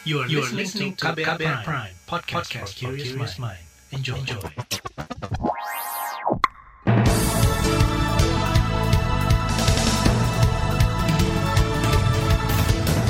You 0.00 0.24
are, 0.24 0.28
you 0.32 0.40
are 0.40 0.48
listening 0.56 0.96
to 0.96 1.12
KBR, 1.12 1.36
KBR 1.36 1.60
Prime, 1.60 1.60
Prime 1.60 1.92
podcast, 2.08 2.48
podcast 2.48 2.72
for 2.72 2.96
curious 2.96 3.36
mind. 3.36 3.60
Enjoy. 3.92 4.16
Enjoy. 4.16 4.40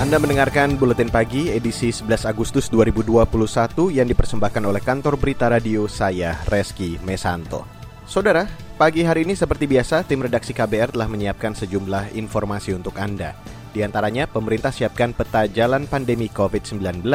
Anda 0.03 0.19
mendengarkan 0.19 0.75
Buletin 0.83 1.15
Pagi 1.15 1.55
edisi 1.55 1.95
11 1.95 2.27
Agustus 2.27 2.67
2021 2.75 3.23
yang 3.95 4.11
dipersembahkan 4.11 4.65
oleh 4.67 4.83
kantor 4.83 5.15
berita 5.15 5.47
radio 5.47 5.87
saya, 5.87 6.43
Reski 6.51 6.99
Mesanto. 7.07 7.63
Saudara, 8.03 8.51
pagi 8.75 9.07
hari 9.07 9.23
ini 9.23 9.39
seperti 9.39 9.71
biasa 9.71 10.03
tim 10.03 10.27
redaksi 10.27 10.51
KBR 10.51 10.99
telah 10.99 11.07
menyiapkan 11.07 11.55
sejumlah 11.55 12.19
informasi 12.19 12.75
untuk 12.75 12.99
Anda. 12.99 13.60
Di 13.71 13.87
antaranya, 13.87 14.27
pemerintah 14.27 14.75
siapkan 14.75 15.15
peta 15.15 15.47
jalan 15.47 15.87
pandemi 15.87 16.27
COVID-19. 16.27 17.07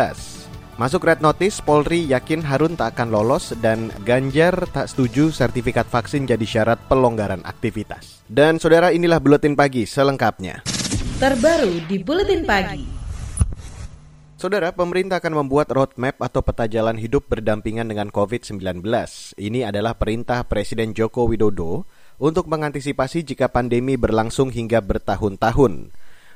Masuk 0.76 1.08
red 1.08 1.24
notice, 1.24 1.64
Polri 1.64 2.04
yakin 2.04 2.44
Harun 2.44 2.76
tak 2.76 3.00
akan 3.00 3.12
lolos 3.12 3.56
dan 3.64 3.96
Ganjar 4.04 4.68
tak 4.72 4.92
setuju 4.92 5.32
sertifikat 5.32 5.88
vaksin 5.88 6.28
jadi 6.28 6.44
syarat 6.44 6.80
pelonggaran 6.92 7.44
aktivitas. 7.48 8.24
Dan 8.28 8.60
saudara 8.60 8.92
inilah 8.92 9.24
Buletin 9.24 9.56
Pagi 9.56 9.88
selengkapnya 9.88 10.76
terbaru 11.16 11.80
di 11.88 12.04
Buletin 12.04 12.44
Pagi. 12.44 12.84
Saudara, 14.36 14.76
pemerintah 14.76 15.24
akan 15.24 15.48
membuat 15.48 15.72
roadmap 15.72 16.20
atau 16.20 16.44
peta 16.44 16.68
jalan 16.68 17.00
hidup 17.00 17.32
berdampingan 17.32 17.88
dengan 17.88 18.12
COVID-19. 18.12 18.84
Ini 19.40 19.64
adalah 19.64 19.96
perintah 19.96 20.44
Presiden 20.44 20.92
Joko 20.92 21.24
Widodo 21.24 21.88
untuk 22.20 22.52
mengantisipasi 22.52 23.24
jika 23.24 23.48
pandemi 23.48 23.96
berlangsung 23.96 24.52
hingga 24.52 24.84
bertahun-tahun. 24.84 25.96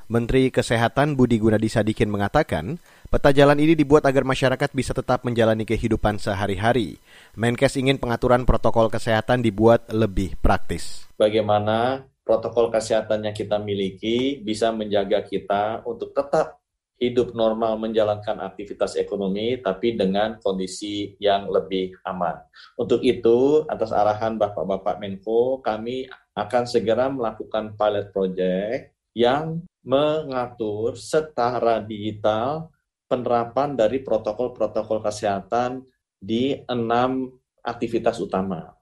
Menteri 0.09 0.49
Kesehatan 0.49 1.13
Budi 1.13 1.37
Gunadi 1.37 1.69
Sadikin 1.69 2.09
mengatakan, 2.09 2.81
peta 3.13 3.29
jalan 3.29 3.61
ini 3.61 3.77
dibuat 3.77 4.09
agar 4.09 4.25
masyarakat 4.25 4.73
bisa 4.73 4.89
tetap 4.89 5.21
menjalani 5.21 5.69
kehidupan 5.69 6.17
sehari-hari. 6.17 6.97
Menkes 7.37 7.77
ingin 7.77 8.01
pengaturan 8.01 8.41
protokol 8.41 8.89
kesehatan 8.89 9.45
dibuat 9.45 9.85
lebih 9.93 10.33
praktis. 10.41 11.05
Bagaimana 11.13 12.09
protokol 12.25 12.73
kesehatan 12.73 13.21
yang 13.21 13.37
kita 13.37 13.61
miliki 13.61 14.41
bisa 14.41 14.73
menjaga 14.73 15.21
kita 15.21 15.85
untuk 15.85 16.09
tetap 16.17 16.57
hidup 16.97 17.37
normal 17.37 17.77
menjalankan 17.77 18.41
aktivitas 18.41 18.97
ekonomi 18.97 19.61
tapi 19.61 19.93
dengan 19.93 20.41
kondisi 20.41 21.21
yang 21.21 21.53
lebih 21.53 21.93
aman. 22.01 22.33
Untuk 22.81 23.05
itu, 23.05 23.61
atas 23.69 23.93
arahan 23.93 24.41
Bapak-Bapak 24.41 24.97
Menko, 24.97 25.61
kami 25.61 26.09
akan 26.33 26.65
segera 26.65 27.13
melakukan 27.13 27.77
pilot 27.77 28.09
project 28.09 28.97
yang 29.13 29.68
mengatur 29.89 30.93
setara 30.93 31.81
digital 31.81 32.69
penerapan 33.09 33.73
dari 33.73 34.05
protokol-protokol 34.05 35.01
kesehatan 35.01 35.81
di 36.21 36.53
enam 36.69 37.33
aktivitas 37.65 38.21
utama. 38.21 38.77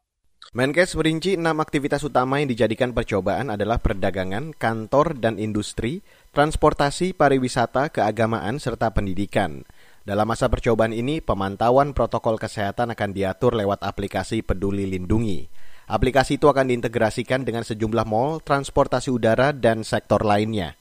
Menkes 0.51 0.95
merinci 0.99 1.39
enam 1.39 1.59
aktivitas 1.63 2.03
utama 2.03 2.39
yang 2.43 2.51
dijadikan 2.51 2.91
percobaan 2.91 3.51
adalah 3.51 3.79
perdagangan, 3.79 4.51
kantor 4.55 5.15
dan 5.15 5.39
industri, 5.39 6.03
transportasi, 6.35 7.15
pariwisata, 7.15 7.87
keagamaan, 7.91 8.59
serta 8.59 8.91
pendidikan. 8.91 9.63
Dalam 10.07 10.27
masa 10.27 10.47
percobaan 10.47 10.95
ini, 10.95 11.19
pemantauan 11.19 11.91
protokol 11.91 12.39
kesehatan 12.39 12.95
akan 12.95 13.11
diatur 13.11 13.59
lewat 13.59 13.83
aplikasi 13.83 14.39
Peduli 14.39 14.87
Lindungi. 14.87 15.51
Aplikasi 15.87 16.39
itu 16.39 16.47
akan 16.47 16.67
diintegrasikan 16.67 17.43
dengan 17.43 17.67
sejumlah 17.67 18.07
mall, 18.07 18.39
transportasi 18.39 19.11
udara, 19.11 19.51
dan 19.51 19.83
sektor 19.83 20.23
lainnya. 20.23 20.79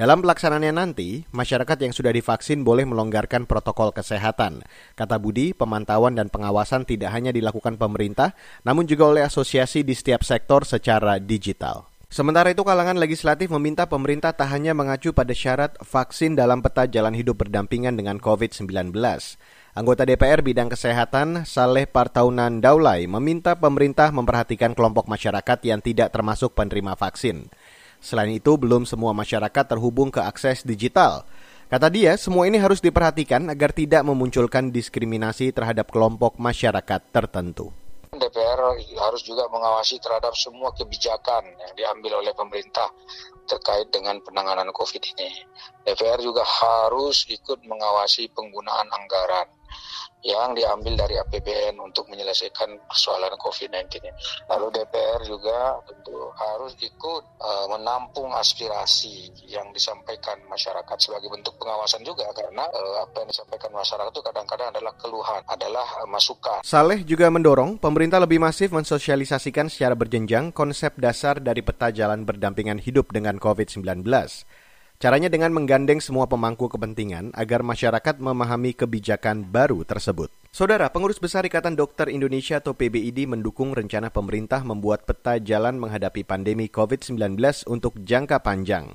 Dalam 0.00 0.24
pelaksanaannya 0.24 0.72
nanti, 0.72 1.28
masyarakat 1.28 1.76
yang 1.84 1.92
sudah 1.92 2.08
divaksin 2.08 2.64
boleh 2.64 2.88
melonggarkan 2.88 3.44
protokol 3.44 3.92
kesehatan. 3.92 4.64
Kata 4.96 5.20
Budi, 5.20 5.52
pemantauan 5.52 6.16
dan 6.16 6.32
pengawasan 6.32 6.88
tidak 6.88 7.12
hanya 7.12 7.36
dilakukan 7.36 7.76
pemerintah, 7.76 8.32
namun 8.64 8.88
juga 8.88 9.12
oleh 9.12 9.28
asosiasi 9.28 9.84
di 9.84 9.92
setiap 9.92 10.24
sektor 10.24 10.64
secara 10.64 11.20
digital. 11.20 11.84
Sementara 12.08 12.48
itu, 12.48 12.64
kalangan 12.64 12.96
legislatif 12.96 13.52
meminta 13.52 13.92
pemerintah 13.92 14.32
tak 14.32 14.48
hanya 14.56 14.72
mengacu 14.72 15.12
pada 15.12 15.36
syarat 15.36 15.76
vaksin 15.84 16.32
dalam 16.32 16.64
peta 16.64 16.88
jalan 16.88 17.12
hidup 17.12 17.36
berdampingan 17.36 17.92
dengan 17.92 18.16
COVID-19. 18.24 18.96
Anggota 19.70 20.02
DPR 20.02 20.42
bidang 20.42 20.66
kesehatan 20.66 21.46
Saleh 21.46 21.86
Partaunan 21.86 22.58
Daulay 22.58 23.06
meminta 23.06 23.54
pemerintah 23.54 24.10
memperhatikan 24.10 24.74
kelompok 24.74 25.06
masyarakat 25.06 25.60
yang 25.62 25.78
tidak 25.78 26.10
termasuk 26.10 26.58
penerima 26.58 26.98
vaksin. 26.98 27.46
Selain 28.00 28.32
itu, 28.32 28.56
belum 28.56 28.88
semua 28.88 29.12
masyarakat 29.12 29.64
terhubung 29.68 30.08
ke 30.08 30.24
akses 30.24 30.64
digital. 30.64 31.28
Kata 31.70 31.86
dia, 31.86 32.18
semua 32.18 32.48
ini 32.50 32.58
harus 32.58 32.82
diperhatikan 32.82 33.46
agar 33.46 33.70
tidak 33.70 34.02
memunculkan 34.02 34.74
diskriminasi 34.74 35.54
terhadap 35.54 35.92
kelompok 35.92 36.40
masyarakat 36.40 37.00
tertentu. 37.14 37.70
DPR 38.10 38.58
harus 38.98 39.22
juga 39.22 39.46
mengawasi 39.46 40.02
terhadap 40.02 40.34
semua 40.34 40.74
kebijakan 40.74 41.46
yang 41.46 41.72
diambil 41.78 42.18
oleh 42.18 42.34
pemerintah 42.34 42.90
terkait 43.46 43.86
dengan 43.94 44.18
penanganan 44.18 44.74
COVID 44.74 45.02
ini. 45.14 45.30
DPR 45.86 46.18
juga 46.18 46.42
harus 46.42 47.22
ikut 47.30 47.62
mengawasi 47.62 48.26
penggunaan 48.34 48.90
anggaran 48.90 49.46
yang 50.20 50.52
diambil 50.52 51.00
dari 51.00 51.16
APBN 51.16 51.80
untuk 51.80 52.04
menyelesaikan 52.12 52.76
persoalan 52.84 53.32
COVID-19 53.40 53.88
ini. 54.04 54.10
Lalu 54.52 54.66
DPR 54.76 55.20
juga 55.24 55.80
tentu 55.88 56.28
harus 56.36 56.76
ikut 56.76 57.22
uh, 57.40 57.66
menampung 57.72 58.28
aspirasi 58.36 59.32
yang 59.48 59.72
disampaikan 59.72 60.36
masyarakat 60.48 60.96
sebagai 61.00 61.32
bentuk 61.32 61.56
pengawasan 61.56 62.04
juga 62.04 62.28
karena 62.36 62.68
uh, 62.68 63.04
apa 63.04 63.24
yang 63.24 63.28
disampaikan 63.32 63.72
masyarakat 63.72 64.12
itu 64.12 64.22
kadang-kadang 64.24 64.68
adalah 64.76 64.92
keluhan, 65.00 65.40
adalah 65.48 65.86
uh, 66.04 66.08
masukan. 66.08 66.60
Saleh 66.60 67.00
juga 67.02 67.32
mendorong 67.32 67.80
pemerintah 67.80 68.20
lebih 68.20 68.40
masif 68.40 68.76
mensosialisasikan 68.76 69.72
secara 69.72 69.96
berjenjang 69.96 70.52
konsep 70.52 70.92
dasar 71.00 71.40
dari 71.40 71.64
peta 71.64 71.88
jalan 71.88 72.28
berdampingan 72.28 72.76
hidup 72.76 73.08
dengan 73.08 73.40
COVID-19. 73.40 74.04
Caranya 75.00 75.32
dengan 75.32 75.48
menggandeng 75.56 75.96
semua 75.96 76.28
pemangku 76.28 76.68
kepentingan 76.68 77.32
agar 77.32 77.64
masyarakat 77.64 78.20
memahami 78.20 78.76
kebijakan 78.76 79.48
baru 79.48 79.80
tersebut. 79.80 80.28
Saudara, 80.52 80.92
pengurus 80.92 81.16
besar 81.16 81.40
Ikatan 81.40 81.72
Dokter 81.72 82.12
Indonesia 82.12 82.60
atau 82.60 82.76
PBID 82.76 83.24
mendukung 83.24 83.72
rencana 83.72 84.12
pemerintah 84.12 84.60
membuat 84.60 85.08
peta 85.08 85.40
jalan 85.40 85.80
menghadapi 85.80 86.20
pandemi 86.20 86.68
COVID-19 86.68 87.16
untuk 87.72 87.96
jangka 87.96 88.44
panjang. 88.44 88.92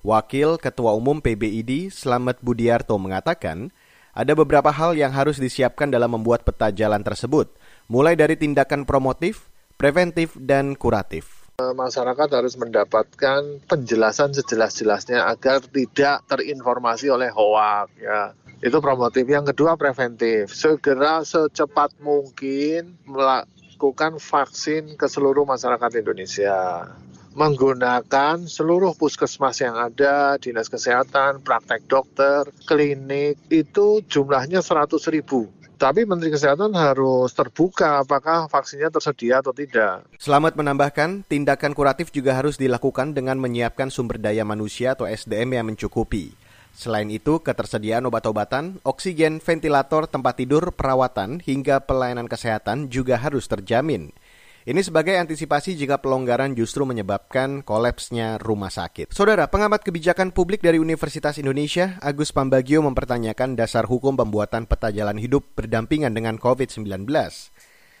Wakil 0.00 0.56
Ketua 0.56 0.96
Umum 0.96 1.20
PBID, 1.20 1.92
Slamet 1.92 2.40
Budiarto, 2.40 2.96
mengatakan, 2.96 3.68
ada 4.16 4.32
beberapa 4.32 4.72
hal 4.72 4.96
yang 4.96 5.12
harus 5.12 5.36
disiapkan 5.36 5.92
dalam 5.92 6.16
membuat 6.16 6.48
peta 6.48 6.72
jalan 6.72 7.04
tersebut, 7.04 7.52
mulai 7.92 8.16
dari 8.16 8.40
tindakan 8.40 8.88
promotif, 8.88 9.52
preventif, 9.76 10.32
dan 10.40 10.80
kuratif 10.80 11.41
masyarakat 11.60 12.28
harus 12.32 12.58
mendapatkan 12.58 13.62
penjelasan 13.70 14.34
sejelas-jelasnya 14.34 15.28
agar 15.28 15.60
tidak 15.62 16.24
terinformasi 16.26 17.12
oleh 17.12 17.30
hoak 17.30 17.92
ya. 18.00 18.34
Itu 18.62 18.82
promotif. 18.82 19.26
Yang 19.26 19.54
kedua 19.54 19.78
preventif. 19.78 20.50
Segera 20.54 21.22
secepat 21.22 21.94
mungkin 22.02 22.98
melakukan 23.06 24.18
vaksin 24.18 24.98
ke 24.98 25.06
seluruh 25.06 25.46
masyarakat 25.46 26.02
Indonesia. 26.02 26.86
Menggunakan 27.32 28.44
seluruh 28.44 28.92
puskesmas 28.92 29.64
yang 29.64 29.72
ada, 29.72 30.36
dinas 30.36 30.68
kesehatan, 30.68 31.40
praktek 31.40 31.88
dokter, 31.88 32.44
klinik, 32.68 33.40
itu 33.48 34.04
jumlahnya 34.04 34.60
100 34.60 35.00
ribu 35.08 35.48
tapi 35.82 36.06
Menteri 36.06 36.30
Kesehatan 36.30 36.78
harus 36.78 37.34
terbuka 37.34 38.06
apakah 38.06 38.46
vaksinnya 38.46 38.86
tersedia 38.94 39.42
atau 39.42 39.50
tidak. 39.50 40.06
Selamat 40.14 40.54
menambahkan, 40.54 41.26
tindakan 41.26 41.74
kuratif 41.74 42.14
juga 42.14 42.38
harus 42.38 42.54
dilakukan 42.54 43.18
dengan 43.18 43.42
menyiapkan 43.42 43.90
sumber 43.90 44.22
daya 44.22 44.46
manusia 44.46 44.94
atau 44.94 45.10
SDM 45.10 45.58
yang 45.58 45.66
mencukupi. 45.74 46.38
Selain 46.70 47.10
itu, 47.10 47.42
ketersediaan 47.42 48.06
obat-obatan, 48.06 48.78
oksigen, 48.86 49.42
ventilator, 49.42 50.06
tempat 50.06 50.38
tidur, 50.38 50.70
perawatan, 50.70 51.42
hingga 51.42 51.82
pelayanan 51.82 52.30
kesehatan 52.30 52.86
juga 52.86 53.18
harus 53.18 53.50
terjamin. 53.50 54.14
Ini 54.62 54.78
sebagai 54.78 55.18
antisipasi 55.18 55.74
jika 55.74 55.98
pelonggaran 55.98 56.54
justru 56.54 56.86
menyebabkan 56.86 57.66
kolapsnya 57.66 58.38
rumah 58.38 58.70
sakit. 58.70 59.10
Saudara, 59.10 59.50
pengamat 59.50 59.82
kebijakan 59.82 60.30
publik 60.30 60.62
dari 60.62 60.78
Universitas 60.78 61.34
Indonesia, 61.42 61.98
Agus 61.98 62.30
Pambagio 62.30 62.78
mempertanyakan 62.86 63.58
dasar 63.58 63.90
hukum 63.90 64.14
pembuatan 64.14 64.70
peta 64.70 64.94
jalan 64.94 65.18
hidup 65.18 65.58
berdampingan 65.58 66.14
dengan 66.14 66.38
COVID-19. 66.38 67.10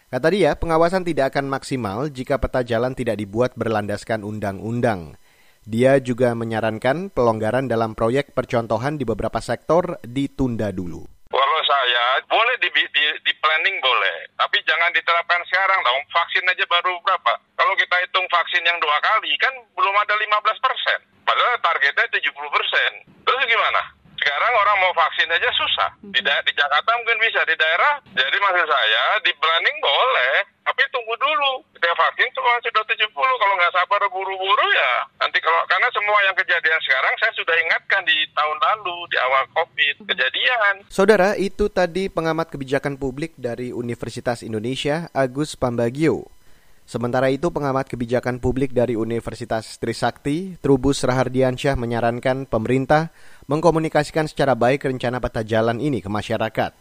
Kata 0.06 0.28
dia, 0.30 0.54
pengawasan 0.54 1.02
tidak 1.02 1.34
akan 1.34 1.50
maksimal 1.50 2.06
jika 2.14 2.38
peta 2.38 2.62
jalan 2.62 2.94
tidak 2.94 3.18
dibuat 3.18 3.58
berlandaskan 3.58 4.22
undang-undang. 4.22 5.18
Dia 5.66 5.98
juga 5.98 6.30
menyarankan 6.38 7.10
pelonggaran 7.10 7.66
dalam 7.66 7.98
proyek 7.98 8.38
percontohan 8.38 9.02
di 9.02 9.02
beberapa 9.02 9.42
sektor 9.42 9.98
ditunda 10.06 10.70
dulu 10.70 11.21
saya 11.72 12.20
boleh 12.28 12.56
di, 12.60 12.68
di, 12.72 13.04
di 13.24 13.32
planning 13.40 13.78
boleh, 13.80 14.28
tapi 14.36 14.60
jangan 14.68 14.92
diterapkan 14.92 15.40
sekarang 15.48 15.80
dong. 15.80 16.00
Vaksin 16.12 16.44
aja 16.44 16.64
baru 16.68 16.98
berapa? 17.00 17.32
Kalau 17.56 17.74
kita 17.78 17.96
hitung 18.04 18.26
vaksin 18.28 18.62
yang 18.66 18.76
dua 18.82 18.98
kali 19.00 19.32
kan 19.40 19.52
belum 19.72 19.94
ada 19.96 20.14
15 20.18 20.64
persen. 20.64 20.98
Padahal 21.22 21.56
targetnya 21.62 22.06
70 22.12 22.28
persen. 22.52 22.90
Terus 23.24 23.42
gimana? 23.46 24.01
Sekarang 24.22 24.54
orang 24.54 24.78
mau 24.78 24.94
vaksin 24.94 25.26
aja 25.34 25.50
susah. 25.50 25.90
Di, 26.14 26.22
da- 26.22 26.46
di 26.46 26.54
Jakarta 26.54 26.94
mungkin 26.94 27.18
bisa, 27.18 27.42
di 27.42 27.58
daerah. 27.58 27.98
Jadi 28.14 28.36
maksud 28.38 28.70
saya, 28.70 29.18
di 29.26 29.34
planning 29.34 29.78
boleh, 29.82 30.46
tapi 30.62 30.86
tunggu 30.94 31.10
dulu. 31.18 31.66
Dia 31.82 31.90
vaksin 31.90 32.30
semua 32.30 32.54
sudah 32.62 32.86
70, 32.86 33.10
kalau 33.18 33.54
nggak 33.58 33.74
sabar 33.74 33.98
buru-buru 34.06 34.66
ya. 34.70 34.94
Nanti 35.18 35.42
kalau, 35.42 35.58
karena 35.66 35.90
semua 35.90 36.18
yang 36.22 36.38
kejadian 36.38 36.78
sekarang, 36.86 37.14
saya 37.18 37.32
sudah 37.34 37.56
ingatkan 37.66 38.06
di 38.06 38.14
tahun 38.30 38.58
lalu, 38.62 38.96
di 39.10 39.16
awal 39.18 39.44
COVID, 39.58 40.06
kejadian. 40.06 40.74
Saudara, 40.86 41.34
itu 41.34 41.66
tadi 41.66 42.06
pengamat 42.06 42.54
kebijakan 42.54 42.94
publik 43.02 43.34
dari 43.34 43.74
Universitas 43.74 44.46
Indonesia, 44.46 45.10
Agus 45.10 45.58
Pambagio. 45.58 46.30
Sementara 46.86 47.30
itu, 47.30 47.50
pengamat 47.50 47.90
kebijakan 47.90 48.38
publik 48.38 48.70
dari 48.70 48.94
Universitas 48.94 49.82
Trisakti, 49.82 50.58
Trubus 50.62 51.02
Rahardiansyah 51.02 51.74
menyarankan 51.74 52.46
pemerintah 52.46 53.10
mengkomunikasikan 53.46 54.28
secara 54.30 54.54
baik 54.54 54.86
rencana 54.86 55.18
peta 55.18 55.42
jalan 55.42 55.78
ini 55.82 56.02
ke 56.02 56.10
masyarakat. 56.10 56.72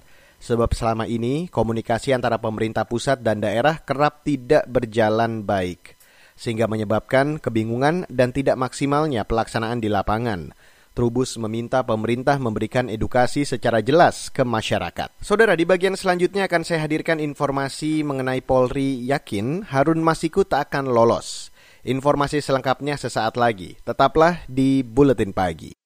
Sebab 0.42 0.74
selama 0.74 1.06
ini 1.06 1.46
komunikasi 1.54 2.18
antara 2.18 2.42
pemerintah 2.42 2.90
pusat 2.90 3.22
dan 3.22 3.46
daerah 3.46 3.78
kerap 3.78 4.26
tidak 4.26 4.66
berjalan 4.66 5.46
baik, 5.46 6.02
sehingga 6.34 6.66
menyebabkan 6.66 7.38
kebingungan 7.38 8.10
dan 8.10 8.34
tidak 8.34 8.58
maksimalnya 8.58 9.22
pelaksanaan 9.22 9.78
di 9.78 9.90
lapangan. 9.94 10.50
Trubus 10.92 11.40
meminta 11.40 11.88
pemerintah 11.88 12.36
memberikan 12.36 12.92
edukasi 12.92 13.48
secara 13.48 13.80
jelas 13.80 14.28
ke 14.28 14.44
masyarakat. 14.44 15.24
Saudara, 15.24 15.56
di 15.56 15.64
bagian 15.64 15.96
selanjutnya 15.96 16.52
akan 16.52 16.68
saya 16.68 16.84
hadirkan 16.84 17.24
informasi 17.24 18.04
mengenai 18.04 18.44
Polri 18.44 19.00
yakin 19.08 19.64
Harun 19.72 20.04
Masiku 20.04 20.44
tak 20.44 20.74
akan 20.74 20.92
lolos. 20.92 21.48
Informasi 21.88 22.44
selengkapnya 22.44 23.00
sesaat 23.00 23.40
lagi. 23.40 23.80
Tetaplah 23.88 24.44
di 24.52 24.84
Buletin 24.84 25.32
Pagi. 25.32 25.81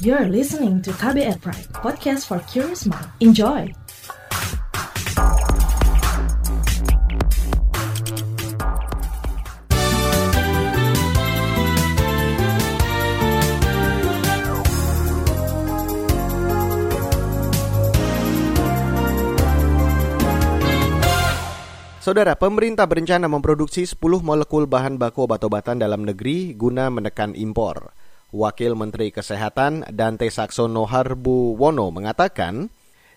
You're 0.00 0.32
listening 0.32 0.80
to 0.88 0.96
KBR 0.96 1.44
Pride, 1.44 1.68
podcast 1.76 2.24
for 2.24 2.40
curious 2.48 2.88
mind. 2.88 3.04
Enjoy! 3.20 3.68
Saudara, 22.00 22.40
pemerintah 22.40 22.88
berencana 22.88 23.28
memproduksi 23.28 23.84
10 23.84 24.00
molekul 24.24 24.64
bahan 24.64 24.96
baku 24.96 25.28
obat-obatan 25.28 25.84
dalam 25.84 26.08
negeri 26.08 26.56
guna 26.56 26.88
menekan 26.88 27.36
impor. 27.36 27.99
Wakil 28.30 28.78
Menteri 28.78 29.10
Kesehatan 29.10 29.90
Dante 29.90 30.30
Saksono 30.30 30.86
Harbuwono 30.86 31.90
mengatakan, 31.90 32.70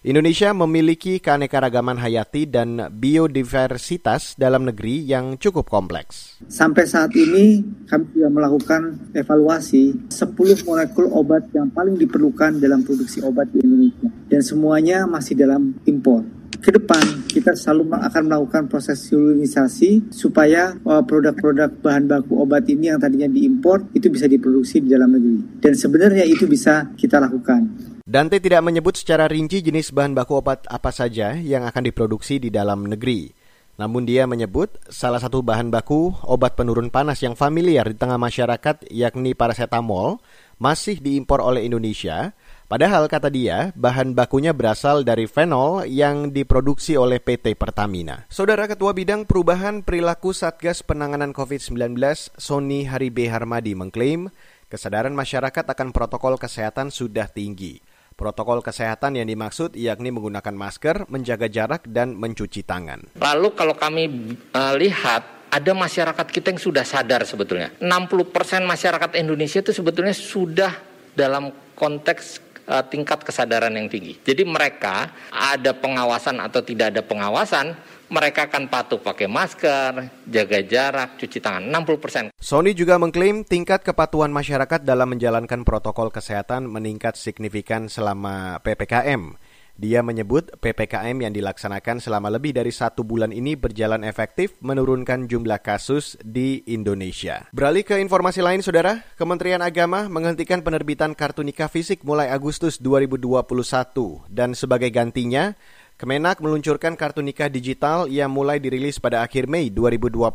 Indonesia 0.04 0.52
memiliki 0.52 1.24
keanekaragaman 1.24 1.96
hayati 1.96 2.44
dan 2.44 2.92
biodiversitas 2.92 4.36
dalam 4.36 4.68
negeri 4.68 5.00
yang 5.00 5.40
cukup 5.40 5.72
kompleks. 5.72 6.44
Sampai 6.52 6.84
saat 6.84 7.16
ini 7.16 7.64
kami 7.88 8.12
sudah 8.12 8.28
melakukan 8.28 8.82
evaluasi 9.16 10.12
10 10.12 10.68
molekul 10.68 11.08
obat 11.08 11.48
yang 11.56 11.72
paling 11.72 11.96
diperlukan 11.96 12.60
dalam 12.60 12.84
produksi 12.84 13.24
obat 13.24 13.48
di 13.56 13.64
Indonesia 13.64 14.12
dan 14.28 14.42
semuanya 14.44 15.08
masih 15.08 15.40
dalam 15.40 15.80
impor. 15.88 16.43
Ke 16.64 16.72
depan 16.72 17.28
kita 17.28 17.60
selalu 17.60 17.92
akan 17.92 18.24
melakukan 18.24 18.72
proses 18.72 19.12
hilirisasi 19.12 20.16
supaya 20.16 20.72
uh, 20.88 21.04
produk-produk 21.04 21.68
bahan 21.84 22.08
baku 22.08 22.40
obat 22.40 22.64
ini 22.72 22.88
yang 22.88 23.04
tadinya 23.04 23.28
diimpor 23.28 23.92
itu 23.92 24.08
bisa 24.08 24.32
diproduksi 24.32 24.80
di 24.80 24.96
dalam 24.96 25.12
negeri. 25.12 25.60
Dan 25.60 25.76
sebenarnya 25.76 26.24
itu 26.24 26.48
bisa 26.48 26.88
kita 26.96 27.20
lakukan. 27.20 27.68
Dante 28.08 28.40
tidak 28.40 28.64
menyebut 28.64 28.96
secara 28.96 29.28
rinci 29.28 29.60
jenis 29.60 29.92
bahan 29.92 30.16
baku 30.16 30.40
obat 30.40 30.64
apa 30.72 30.96
saja 30.96 31.36
yang 31.36 31.68
akan 31.68 31.84
diproduksi 31.84 32.40
di 32.40 32.48
dalam 32.48 32.88
negeri. 32.88 33.28
Namun 33.76 34.08
dia 34.08 34.24
menyebut 34.24 34.80
salah 34.88 35.20
satu 35.20 35.44
bahan 35.44 35.68
baku 35.68 36.16
obat 36.24 36.56
penurun 36.56 36.88
panas 36.88 37.20
yang 37.20 37.36
familiar 37.36 37.92
di 37.92 38.00
tengah 38.00 38.16
masyarakat 38.16 38.88
yakni 38.88 39.36
paracetamol 39.36 40.24
masih 40.64 41.04
diimpor 41.04 41.44
oleh 41.44 41.68
Indonesia 41.68 42.32
Padahal 42.74 43.06
kata 43.06 43.30
dia, 43.30 43.70
bahan 43.78 44.18
bakunya 44.18 44.50
berasal 44.50 45.06
dari 45.06 45.30
fenol 45.30 45.86
yang 45.86 46.34
diproduksi 46.34 46.98
oleh 46.98 47.22
PT 47.22 47.54
Pertamina. 47.54 48.26
Saudara 48.34 48.66
Ketua 48.66 48.98
Bidang 48.98 49.30
Perubahan 49.30 49.86
Perilaku 49.86 50.34
Satgas 50.34 50.82
Penanganan 50.82 51.38
COVID-19, 51.38 51.94
Sony 52.34 52.90
Haribe 52.90 53.30
Harmadi 53.30 53.78
mengklaim 53.78 54.34
kesadaran 54.74 55.14
masyarakat 55.14 55.70
akan 55.70 55.94
protokol 55.94 56.42
kesehatan 56.42 56.90
sudah 56.90 57.30
tinggi. 57.30 57.78
Protokol 58.18 58.66
kesehatan 58.66 59.22
yang 59.22 59.30
dimaksud 59.30 59.78
yakni 59.78 60.10
menggunakan 60.10 60.58
masker, 60.58 61.06
menjaga 61.14 61.54
jarak, 61.54 61.86
dan 61.86 62.18
mencuci 62.18 62.66
tangan. 62.66 63.06
Lalu 63.22 63.54
kalau 63.54 63.78
kami 63.78 64.34
uh, 64.50 64.74
lihat 64.74 65.54
ada 65.54 65.72
masyarakat 65.78 66.26
kita 66.26 66.50
yang 66.50 66.58
sudah 66.58 66.82
sadar 66.82 67.22
sebetulnya. 67.22 67.70
60% 67.78 68.66
masyarakat 68.66 69.14
Indonesia 69.22 69.62
itu 69.62 69.70
sebetulnya 69.70 70.18
sudah 70.18 70.74
dalam 71.14 71.54
konteks 71.78 72.53
uh, 72.68 72.84
tingkat 72.88 73.24
kesadaran 73.24 73.74
yang 73.76 73.88
tinggi. 73.92 74.20
Jadi 74.22 74.44
mereka 74.48 75.12
ada 75.32 75.72
pengawasan 75.76 76.40
atau 76.40 76.64
tidak 76.64 76.96
ada 76.96 77.02
pengawasan, 77.04 77.76
mereka 78.14 78.46
akan 78.46 78.70
patuh 78.70 79.02
pakai 79.02 79.26
masker, 79.26 79.92
jaga 80.30 80.60
jarak, 80.62 81.10
cuci 81.18 81.42
tangan 81.42 81.66
60%. 81.66 82.30
Sony 82.38 82.78
juga 82.78 83.02
mengklaim 83.02 83.42
tingkat 83.42 83.82
kepatuhan 83.82 84.30
masyarakat 84.30 84.86
dalam 84.86 85.10
menjalankan 85.18 85.66
protokol 85.66 86.14
kesehatan 86.14 86.70
meningkat 86.70 87.18
signifikan 87.18 87.90
selama 87.90 88.62
PPKM. 88.62 89.43
Dia 89.74 90.06
menyebut 90.06 90.54
PPKM 90.62 91.18
yang 91.18 91.34
dilaksanakan 91.34 91.98
selama 91.98 92.30
lebih 92.30 92.54
dari 92.54 92.70
satu 92.70 93.02
bulan 93.02 93.34
ini 93.34 93.58
berjalan 93.58 94.06
efektif 94.06 94.54
menurunkan 94.62 95.26
jumlah 95.26 95.66
kasus 95.66 96.14
di 96.22 96.62
Indonesia. 96.70 97.50
Beralih 97.50 97.82
ke 97.82 97.98
informasi 97.98 98.46
lain, 98.46 98.62
Saudara, 98.62 99.02
Kementerian 99.18 99.66
Agama 99.66 100.06
menghentikan 100.06 100.62
penerbitan 100.62 101.18
kartu 101.18 101.42
nikah 101.42 101.74
fisik 101.74 102.06
mulai 102.06 102.30
Agustus 102.30 102.78
2021 102.78 104.30
dan 104.30 104.54
sebagai 104.54 104.94
gantinya, 104.94 105.58
Kemenak 105.98 106.42
meluncurkan 106.42 106.94
kartu 106.94 107.22
nikah 107.26 107.50
digital 107.50 108.10
yang 108.10 108.30
mulai 108.30 108.58
dirilis 108.58 108.98
pada 109.02 109.26
akhir 109.26 109.50
Mei 109.50 109.74
2021. 109.74 110.34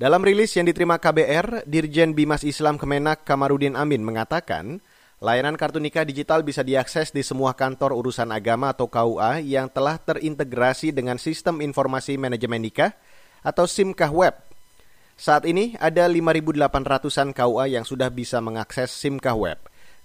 Dalam 0.00 0.20
rilis 0.24 0.52
yang 0.56 0.66
diterima 0.66 0.96
KBR, 0.98 1.68
Dirjen 1.68 2.16
Bimas 2.16 2.42
Islam 2.42 2.80
Kemenak 2.80 3.22
Kamarudin 3.22 3.76
Amin 3.76 4.02
mengatakan, 4.02 4.80
Layanan 5.22 5.54
kartu 5.54 5.78
nikah 5.78 6.02
digital 6.02 6.42
bisa 6.42 6.66
diakses 6.66 7.14
di 7.14 7.22
semua 7.22 7.54
kantor 7.54 7.94
urusan 7.94 8.34
agama 8.34 8.74
atau 8.74 8.90
KUA 8.90 9.38
yang 9.46 9.70
telah 9.70 9.94
terintegrasi 9.94 10.90
dengan 10.90 11.14
Sistem 11.14 11.62
Informasi 11.62 12.18
Manajemen 12.18 12.58
Nikah 12.58 12.90
atau 13.38 13.62
SIMKAH 13.62 14.10
Web. 14.10 14.34
Saat 15.14 15.46
ini 15.46 15.78
ada 15.78 16.10
5.800-an 16.10 17.30
KUA 17.38 17.70
yang 17.70 17.86
sudah 17.86 18.10
bisa 18.10 18.42
mengakses 18.42 18.90
SIMKAH 18.98 19.38
Web. 19.38 19.58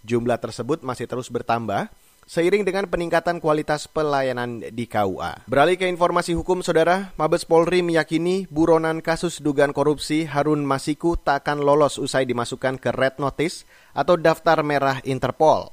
Jumlah 0.05 0.37
tersebut 0.37 0.85
masih 0.85 1.09
terus 1.09 1.33
bertambah 1.33 1.89
seiring 2.27 2.67
dengan 2.67 2.85
peningkatan 2.91 3.39
kualitas 3.39 3.87
pelayanan 3.87 4.59
di 4.59 4.85
KUA. 4.85 5.47
Beralih 5.47 5.79
ke 5.79 5.87
informasi 5.87 6.35
hukum, 6.35 6.59
Saudara, 6.59 7.15
Mabes 7.15 7.47
Polri 7.47 7.79
meyakini 7.79 8.45
buronan 8.51 8.99
kasus 8.99 9.39
dugaan 9.39 9.71
korupsi 9.71 10.27
Harun 10.27 10.67
Masiku 10.67 11.15
tak 11.15 11.47
akan 11.47 11.63
lolos 11.63 11.95
usai 11.95 12.27
dimasukkan 12.27 12.77
ke 12.77 12.91
Red 12.91 13.17
Notice 13.17 13.63
atau 13.95 14.19
daftar 14.19 14.59
merah 14.61 14.99
Interpol. 15.07 15.71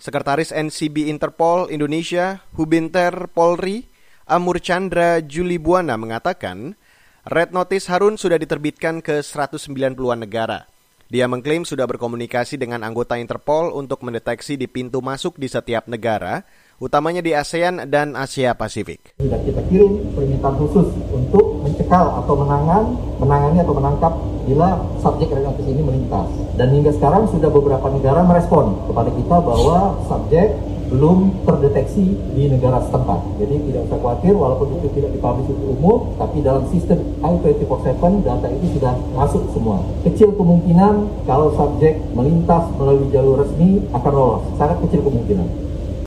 Sekretaris 0.00 0.54
NCB 0.54 1.10
Interpol 1.10 1.68
Indonesia, 1.72 2.44
Hubinter 2.54 3.28
Polri, 3.32 3.88
Amur 4.30 4.62
Chandra 4.62 5.18
Juli 5.18 5.58
Buana 5.58 5.98
mengatakan, 5.98 6.78
Red 7.26 7.52
Notice 7.52 7.90
Harun 7.90 8.16
sudah 8.16 8.40
diterbitkan 8.40 9.04
ke 9.04 9.20
190-an 9.20 10.24
negara. 10.24 10.69
Dia 11.10 11.26
mengklaim 11.26 11.66
sudah 11.66 11.90
berkomunikasi 11.90 12.54
dengan 12.54 12.86
anggota 12.86 13.18
Interpol 13.18 13.74
untuk 13.74 14.06
mendeteksi 14.06 14.54
di 14.54 14.70
pintu 14.70 15.02
masuk 15.02 15.42
di 15.42 15.50
setiap 15.50 15.90
negara, 15.90 16.46
utamanya 16.78 17.18
di 17.18 17.34
ASEAN 17.34 17.90
dan 17.90 18.14
Asia 18.14 18.54
Pasifik. 18.54 19.18
Sudah 19.18 19.42
kita 19.42 19.58
kirim 19.66 20.06
permintaan 20.14 20.54
khusus 20.62 20.86
untuk 21.10 21.66
mencekal 21.66 22.14
atau 22.22 22.34
menangan, 22.38 22.94
menangani 23.18 23.58
atau 23.58 23.74
menangkap 23.74 24.12
bila 24.46 24.78
subjek 25.02 25.34
relatif 25.34 25.66
ini 25.66 25.82
melintas. 25.82 26.30
Dan 26.54 26.78
hingga 26.78 26.94
sekarang 26.94 27.26
sudah 27.26 27.50
beberapa 27.50 27.90
negara 27.90 28.22
merespon 28.22 28.78
kepada 28.86 29.10
kita 29.10 29.36
bahwa 29.42 29.98
subjek 30.06 30.54
belum 30.90 31.46
terdeteksi 31.46 32.18
di 32.34 32.50
negara 32.50 32.82
setempat. 32.82 33.22
Jadi 33.38 33.56
tidak 33.70 33.86
usah 33.86 33.98
khawatir 34.02 34.34
walaupun 34.34 34.74
itu 34.82 34.88
tidak 34.98 35.10
dipublish 35.14 35.48
untuk 35.54 35.68
umum, 35.78 35.98
tapi 36.18 36.42
dalam 36.42 36.66
sistem 36.74 36.98
i24/7 37.22 38.26
data 38.26 38.46
itu 38.50 38.66
sudah 38.74 38.94
masuk 39.14 39.42
semua. 39.54 39.78
Kecil 40.02 40.34
kemungkinan 40.34 41.24
kalau 41.30 41.54
subjek 41.54 42.02
melintas 42.12 42.66
melalui 42.74 43.06
jalur 43.14 43.46
resmi 43.46 43.86
akan 43.94 44.12
lolos. 44.12 44.42
Sangat 44.58 44.82
kecil 44.84 45.00
kemungkinan. 45.06 45.46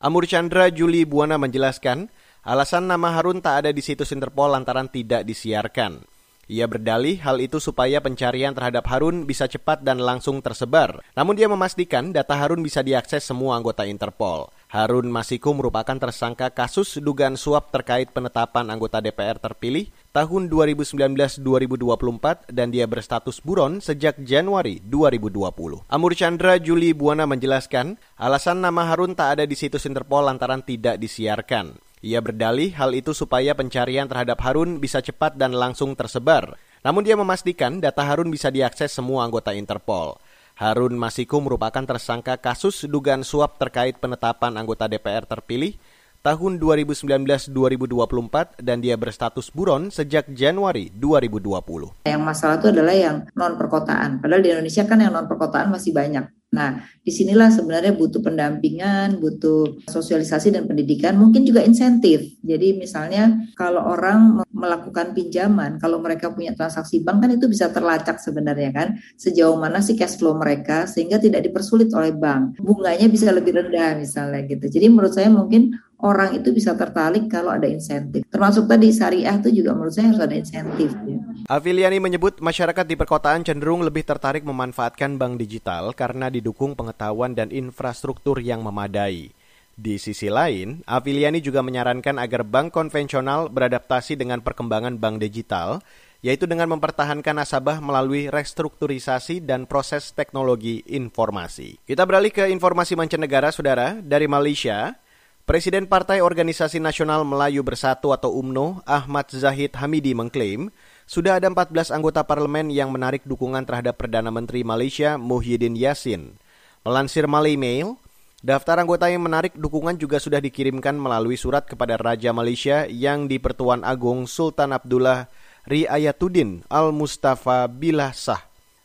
Amur 0.03 0.27
Chandra 0.27 0.67
Juli 0.67 1.07
Buana 1.07 1.39
menjelaskan, 1.39 2.11
alasan 2.43 2.91
nama 2.91 3.15
Harun 3.15 3.39
tak 3.39 3.63
ada 3.63 3.71
di 3.71 3.79
situs 3.79 4.11
Interpol 4.11 4.51
lantaran 4.51 4.91
tidak 4.91 5.23
disiarkan. 5.23 6.03
Ia 6.51 6.67
berdalih 6.67 7.23
hal 7.23 7.39
itu 7.39 7.55
supaya 7.63 8.03
pencarian 8.03 8.51
terhadap 8.51 8.83
Harun 8.91 9.23
bisa 9.23 9.47
cepat 9.47 9.79
dan 9.79 10.03
langsung 10.03 10.43
tersebar. 10.43 10.99
Namun 11.15 11.39
dia 11.39 11.47
memastikan 11.47 12.11
data 12.11 12.35
Harun 12.35 12.59
bisa 12.59 12.83
diakses 12.83 13.23
semua 13.23 13.55
anggota 13.55 13.87
Interpol. 13.87 14.51
Harun 14.73 15.05
Masiku 15.05 15.53
merupakan 15.53 15.93
tersangka 15.93 16.49
kasus 16.49 16.97
dugaan 16.97 17.37
suap 17.37 17.69
terkait 17.69 18.09
penetapan 18.09 18.65
anggota 18.73 19.05
DPR 19.05 19.37
terpilih 19.37 19.93
tahun 20.09 20.49
2019-2024 20.49 22.49
dan 22.49 22.73
dia 22.73 22.89
berstatus 22.89 23.37
buron 23.37 23.85
sejak 23.85 24.17
Januari 24.25 24.81
2020. 24.81 25.85
Amur 25.85 26.11
Chandra 26.17 26.57
Juli 26.57 26.89
Buana 26.97 27.29
menjelaskan, 27.29 28.01
alasan 28.17 28.65
nama 28.65 28.89
Harun 28.89 29.13
tak 29.13 29.37
ada 29.37 29.43
di 29.45 29.53
situs 29.53 29.85
Interpol 29.85 30.25
lantaran 30.25 30.65
tidak 30.65 30.97
disiarkan. 30.97 31.77
Ia 32.01 32.17
berdalih 32.25 32.73
hal 32.73 32.97
itu 32.97 33.13
supaya 33.13 33.53
pencarian 33.53 34.09
terhadap 34.09 34.41
Harun 34.41 34.81
bisa 34.81 35.05
cepat 35.05 35.37
dan 35.37 35.53
langsung 35.53 35.93
tersebar. 35.93 36.57
Namun 36.81 37.05
dia 37.05 37.13
memastikan 37.13 37.77
data 37.77 38.01
Harun 38.01 38.33
bisa 38.33 38.49
diakses 38.49 38.89
semua 38.89 39.21
anggota 39.21 39.53
Interpol. 39.53 40.17
Harun 40.53 40.93
Masiku 40.93 41.41
merupakan 41.41 41.81
tersangka 41.81 42.37
kasus 42.37 42.85
dugaan 42.85 43.25
suap 43.25 43.57
terkait 43.57 43.97
penetapan 43.97 44.53
anggota 44.53 44.85
DPR 44.85 45.25
terpilih 45.25 45.81
tahun 46.21 46.61
2019-2024 46.61 48.61
dan 48.61 48.77
dia 48.79 48.93
berstatus 48.93 49.49
buron 49.49 49.89
sejak 49.89 50.29
Januari 50.29 50.93
2020. 50.93 52.05
Yang 52.05 52.21
masalah 52.21 52.61
itu 52.61 52.69
adalah 52.69 52.95
yang 52.95 53.17
non 53.33 53.57
perkotaan. 53.57 54.21
Padahal 54.21 54.45
di 54.45 54.49
Indonesia 54.53 54.85
kan 54.85 55.01
yang 55.01 55.11
non 55.11 55.25
perkotaan 55.25 55.73
masih 55.73 55.91
banyak. 55.91 56.29
Nah, 56.53 56.85
di 57.01 57.09
sinilah 57.09 57.49
sebenarnya 57.49 57.97
butuh 57.97 58.21
pendampingan, 58.21 59.17
butuh 59.17 59.81
sosialisasi 59.89 60.53
dan 60.53 60.69
pendidikan, 60.69 61.17
mungkin 61.17 61.43
juga 61.43 61.65
insentif. 61.65 62.37
Jadi 62.45 62.77
misalnya 62.77 63.49
kalau 63.57 63.81
orang 63.81 64.45
melakukan 64.53 65.17
pinjaman, 65.17 65.81
kalau 65.81 65.97
mereka 65.97 66.29
punya 66.29 66.53
transaksi 66.53 67.01
bank 67.01 67.25
kan 67.25 67.33
itu 67.33 67.49
bisa 67.49 67.73
terlacak 67.73 68.21
sebenarnya 68.21 68.69
kan, 68.69 68.87
sejauh 69.17 69.57
mana 69.57 69.81
sih 69.81 69.97
cash 69.97 70.21
flow 70.21 70.37
mereka 70.37 70.85
sehingga 70.85 71.17
tidak 71.17 71.41
dipersulit 71.43 71.89
oleh 71.97 72.13
bank. 72.13 72.61
Bunganya 72.61 73.09
bisa 73.09 73.33
lebih 73.33 73.57
rendah 73.57 73.97
misalnya 73.97 74.45
gitu. 74.45 74.69
Jadi 74.69 74.85
menurut 74.93 75.11
saya 75.17 75.33
mungkin 75.33 75.73
orang 76.03 76.35
itu 76.35 76.51
bisa 76.51 76.75
tertarik 76.75 77.31
kalau 77.31 77.55
ada 77.55 77.65
insentif. 77.65 78.27
Termasuk 78.27 78.67
tadi 78.67 78.91
syariah 78.91 79.39
itu 79.39 79.63
juga 79.63 79.71
menurut 79.73 79.95
saya 79.95 80.11
harus 80.11 80.21
ada 80.21 80.35
insentif. 80.35 80.91
Ya. 81.07 81.17
Afiliani 81.47 82.03
menyebut 82.03 82.43
masyarakat 82.43 82.83
di 82.83 82.95
perkotaan 82.99 83.47
cenderung 83.47 83.81
lebih 83.81 84.03
tertarik 84.03 84.43
memanfaatkan 84.43 85.15
bank 85.15 85.39
digital 85.39 85.95
karena 85.95 86.27
didukung 86.43 86.75
pengetahuan 86.75 87.31
dan 87.31 87.55
infrastruktur 87.55 88.43
yang 88.43 88.59
memadai. 88.59 89.31
Di 89.73 89.95
sisi 89.95 90.27
lain, 90.27 90.83
Afiliani 90.83 91.39
juga 91.39 91.63
menyarankan 91.63 92.19
agar 92.19 92.43
bank 92.43 92.75
konvensional 92.75 93.47
beradaptasi 93.47 94.19
dengan 94.19 94.43
perkembangan 94.43 94.99
bank 94.99 95.23
digital, 95.23 95.79
yaitu 96.19 96.45
dengan 96.45 96.67
mempertahankan 96.75 97.39
nasabah 97.41 97.79
melalui 97.79 98.27
restrukturisasi 98.27 99.41
dan 99.41 99.63
proses 99.65 100.11
teknologi 100.11 100.83
informasi. 100.85 101.79
Kita 101.87 102.03
beralih 102.03 102.29
ke 102.29 102.51
informasi 102.51 102.99
mancanegara, 102.99 103.49
saudara, 103.55 103.97
dari 104.03 104.27
Malaysia. 104.27 104.99
Presiden 105.43 105.91
Partai 105.91 106.23
Organisasi 106.23 106.79
Nasional 106.79 107.27
Melayu 107.27 107.67
Bersatu 107.67 108.15
atau 108.15 108.31
UMNO, 108.31 108.79
Ahmad 108.87 109.27
Zahid 109.27 109.75
Hamidi 109.75 110.15
mengklaim 110.15 110.71
sudah 111.03 111.39
ada 111.39 111.47
14 111.51 111.91
anggota 111.91 112.23
parlemen 112.23 112.71
yang 112.71 112.89
menarik 112.89 113.27
dukungan 113.27 113.67
terhadap 113.67 113.99
Perdana 113.99 114.31
Menteri 114.31 114.63
Malaysia 114.63 115.19
Muhyiddin 115.19 115.75
Yassin. 115.75 116.39
Melansir 116.83 117.27
Malay 117.27 117.55
Mail, 117.55 117.95
daftar 118.43 118.83
anggota 118.83 119.07
yang 119.07 119.23
menarik 119.23 119.55
dukungan 119.55 119.95
juga 119.95 120.19
sudah 120.19 120.43
dikirimkan 120.43 120.95
melalui 120.95 121.39
surat 121.39 121.63
kepada 121.63 121.95
Raja 121.95 122.35
Malaysia 122.35 122.83
yang 122.87 123.31
di 123.31 123.39
Pertuan 123.39 123.87
Agung 123.87 124.27
Sultan 124.27 124.75
Abdullah 124.75 125.31
Riayatuddin 125.63 126.67
Al-Mustafa 126.67 127.71
Billah 127.71 128.11
Sah. 128.11 128.43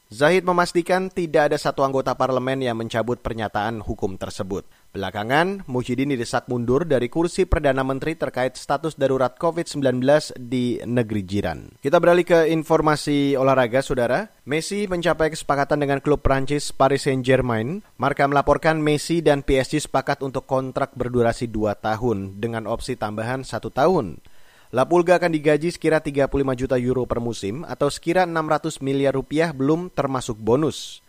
Zahid 0.09 0.41
memastikan 0.41 1.13
tidak 1.13 1.53
ada 1.53 1.59
satu 1.61 1.85
anggota 1.85 2.17
parlemen 2.17 2.65
yang 2.65 2.81
mencabut 2.81 3.21
pernyataan 3.21 3.85
hukum 3.85 4.17
tersebut. 4.17 4.65
Belakangan, 4.89 5.69
Muhyiddin 5.69 6.17
didesak 6.17 6.49
mundur 6.49 6.89
dari 6.89 7.13
kursi 7.13 7.45
Perdana 7.45 7.85
Menteri 7.85 8.17
terkait 8.17 8.57
status 8.57 8.97
darurat 8.97 9.37
COVID-19 9.37 10.01
di 10.41 10.81
negeri 10.89 11.29
jiran. 11.29 11.77
Kita 11.77 12.01
beralih 12.01 12.25
ke 12.25 12.49
informasi 12.49 13.37
olahraga, 13.37 13.85
Saudara. 13.85 14.33
Messi 14.49 14.89
mencapai 14.89 15.29
kesepakatan 15.29 15.85
dengan 15.85 16.01
klub 16.01 16.25
Prancis 16.25 16.73
Paris 16.73 17.05
Saint-Germain. 17.05 17.85
Marka 18.01 18.25
melaporkan 18.25 18.81
Messi 18.81 19.21
dan 19.21 19.45
PSG 19.45 19.85
sepakat 19.85 20.25
untuk 20.25 20.49
kontrak 20.49 20.97
berdurasi 20.97 21.53
2 21.53 21.77
tahun 21.85 22.41
dengan 22.41 22.65
opsi 22.65 22.97
tambahan 22.97 23.45
1 23.45 23.69
tahun. 23.69 24.25
La 24.73 24.89
Pulga 24.89 25.21
akan 25.21 25.33
digaji 25.33 25.69
sekira 25.69 26.01
35 26.01 26.33
juta 26.57 26.77
euro 26.81 27.05
per 27.05 27.21
musim 27.21 27.61
atau 27.65 27.93
sekira 27.93 28.25
600 28.25 28.81
miliar 28.81 29.13
rupiah 29.13 29.53
belum 29.53 29.93
termasuk 29.93 30.41
bonus. 30.41 31.05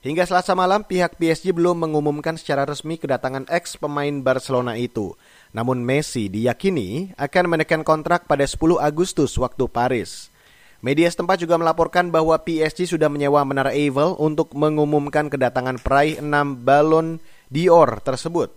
Hingga 0.00 0.24
selasa 0.24 0.56
malam, 0.56 0.80
pihak 0.80 1.20
PSG 1.20 1.52
belum 1.52 1.84
mengumumkan 1.84 2.32
secara 2.40 2.64
resmi 2.64 2.96
kedatangan 2.96 3.44
ex 3.52 3.76
pemain 3.76 4.24
Barcelona 4.24 4.80
itu. 4.80 5.12
Namun 5.52 5.84
Messi 5.84 6.32
diyakini 6.32 7.12
akan 7.20 7.44
menekan 7.52 7.84
kontrak 7.84 8.24
pada 8.24 8.48
10 8.48 8.80
Agustus 8.80 9.36
waktu 9.36 9.68
Paris. 9.68 10.32
Media 10.80 11.04
setempat 11.04 11.44
juga 11.44 11.60
melaporkan 11.60 12.08
bahwa 12.08 12.32
PSG 12.40 12.88
sudah 12.88 13.12
menyewa 13.12 13.44
Menara 13.44 13.76
Eiffel 13.76 14.16
untuk 14.16 14.56
mengumumkan 14.56 15.28
kedatangan 15.28 15.76
peraih 15.84 16.24
6 16.24 16.32
balon 16.64 17.20
Dior 17.52 18.00
tersebut. 18.00 18.56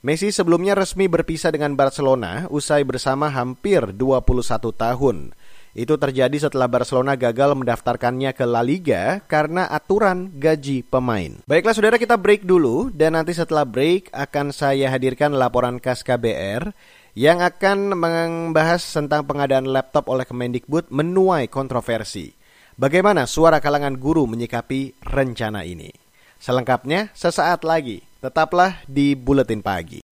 Messi 0.00 0.32
sebelumnya 0.32 0.72
resmi 0.72 1.04
berpisah 1.04 1.52
dengan 1.52 1.76
Barcelona 1.76 2.48
usai 2.48 2.80
bersama 2.88 3.28
hampir 3.28 3.92
21 3.92 4.72
tahun. 4.72 5.36
Itu 5.70 5.94
terjadi 5.94 6.34
setelah 6.34 6.66
Barcelona 6.66 7.14
gagal 7.14 7.54
mendaftarkannya 7.54 8.34
ke 8.34 8.42
La 8.42 8.58
Liga 8.58 9.22
karena 9.30 9.70
aturan 9.70 10.34
gaji 10.34 10.82
pemain. 10.82 11.38
Baiklah 11.46 11.74
saudara 11.78 11.94
kita 11.94 12.18
break 12.18 12.42
dulu 12.42 12.90
dan 12.90 13.14
nanti 13.14 13.30
setelah 13.30 13.62
break 13.62 14.10
akan 14.10 14.50
saya 14.50 14.90
hadirkan 14.90 15.30
laporan 15.30 15.78
khas 15.78 16.02
KBR 16.02 16.74
yang 17.14 17.38
akan 17.38 17.94
membahas 17.94 18.82
tentang 18.82 19.22
pengadaan 19.30 19.70
laptop 19.70 20.10
oleh 20.10 20.26
Kemendikbud 20.26 20.90
menuai 20.90 21.46
kontroversi. 21.46 22.34
Bagaimana 22.74 23.30
suara 23.30 23.62
kalangan 23.62 23.94
guru 23.94 24.26
menyikapi 24.26 25.06
rencana 25.06 25.62
ini? 25.62 25.92
Selengkapnya 26.40 27.14
sesaat 27.14 27.62
lagi. 27.62 28.02
Tetaplah 28.18 28.82
di 28.90 29.14
Buletin 29.14 29.62
Pagi. 29.62 30.09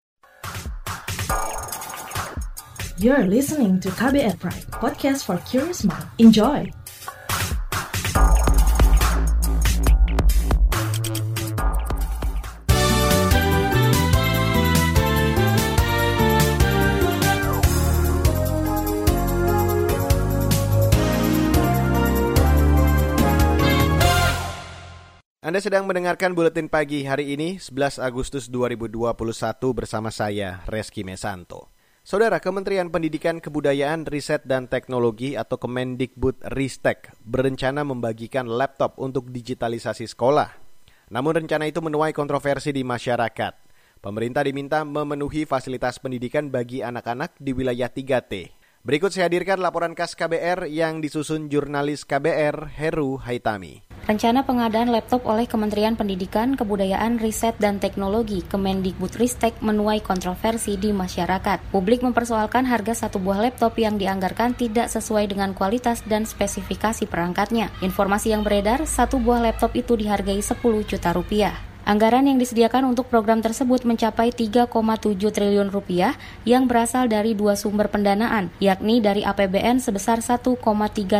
You're 2.96 3.28
listening 3.28 3.76
to 3.84 3.92
KBR 3.92 4.40
Pride, 4.40 4.64
podcast 4.72 5.28
for 5.28 5.36
curious 5.44 5.84
mind. 5.84 6.08
Enjoy! 6.16 6.64
Anda 25.44 25.60
sedang 25.60 25.84
mendengarkan 25.84 26.32
buletin 26.32 26.72
pagi 26.72 27.04
hari 27.04 27.36
ini 27.36 27.60
11 27.60 28.00
Agustus 28.00 28.48
2021 28.48 28.96
bersama 29.76 30.08
saya 30.08 30.64
Reski 30.64 31.04
Mesanto. 31.04 31.75
Saudara 32.06 32.38
Kementerian 32.38 32.86
Pendidikan 32.86 33.42
Kebudayaan 33.42 34.06
Riset 34.06 34.46
dan 34.46 34.70
Teknologi 34.70 35.34
atau 35.34 35.58
Kemendikbud 35.58 36.38
Ristek 36.54 37.10
berencana 37.26 37.82
membagikan 37.82 38.46
laptop 38.46 38.94
untuk 39.02 39.26
digitalisasi 39.34 40.06
sekolah. 40.06 40.54
Namun 41.10 41.42
rencana 41.42 41.66
itu 41.66 41.82
menuai 41.82 42.14
kontroversi 42.14 42.70
di 42.70 42.86
masyarakat. 42.86 43.58
Pemerintah 43.98 44.46
diminta 44.46 44.86
memenuhi 44.86 45.50
fasilitas 45.50 45.98
pendidikan 45.98 46.46
bagi 46.46 46.78
anak-anak 46.78 47.42
di 47.42 47.50
wilayah 47.50 47.90
3T. 47.90 48.54
Berikut 48.86 49.10
saya 49.10 49.26
hadirkan 49.26 49.58
laporan 49.58 49.98
khas 49.98 50.14
KBR 50.14 50.70
yang 50.70 51.02
disusun 51.02 51.50
jurnalis 51.50 52.06
KBR 52.06 52.70
Heru 52.70 53.18
Haitami. 53.18 53.82
Rencana 54.06 54.46
pengadaan 54.46 54.94
laptop 54.94 55.26
oleh 55.26 55.50
Kementerian 55.50 55.98
Pendidikan, 55.98 56.54
Kebudayaan, 56.54 57.18
Riset, 57.18 57.58
dan 57.58 57.82
Teknologi 57.82 58.46
Kemendikbudristek 58.46 59.58
menuai 59.58 59.98
kontroversi 59.98 60.78
di 60.78 60.94
masyarakat. 60.94 61.74
Publik 61.74 62.06
mempersoalkan 62.06 62.62
harga 62.62 62.94
satu 62.94 63.18
buah 63.18 63.50
laptop 63.50 63.74
yang 63.74 63.98
dianggarkan 63.98 64.54
tidak 64.54 64.86
sesuai 64.86 65.34
dengan 65.34 65.50
kualitas 65.50 66.06
dan 66.06 66.22
spesifikasi 66.22 67.10
perangkatnya. 67.10 67.74
Informasi 67.82 68.38
yang 68.38 68.46
beredar, 68.46 68.86
satu 68.86 69.18
buah 69.18 69.42
laptop 69.50 69.74
itu 69.74 69.98
dihargai 69.98 70.38
10 70.38 70.62
juta 70.86 71.10
rupiah. 71.10 71.75
Anggaran 71.86 72.26
yang 72.26 72.42
disediakan 72.42 72.82
untuk 72.90 73.06
program 73.06 73.38
tersebut 73.38 73.86
mencapai 73.86 74.34
3,7 74.34 74.74
triliun 75.22 75.70
rupiah 75.70 76.18
yang 76.42 76.66
berasal 76.66 77.06
dari 77.06 77.38
dua 77.38 77.54
sumber 77.54 77.86
pendanaan, 77.86 78.50
yakni 78.58 78.98
dari 78.98 79.22
APBN 79.22 79.78
sebesar 79.78 80.18
1,3 80.18 80.66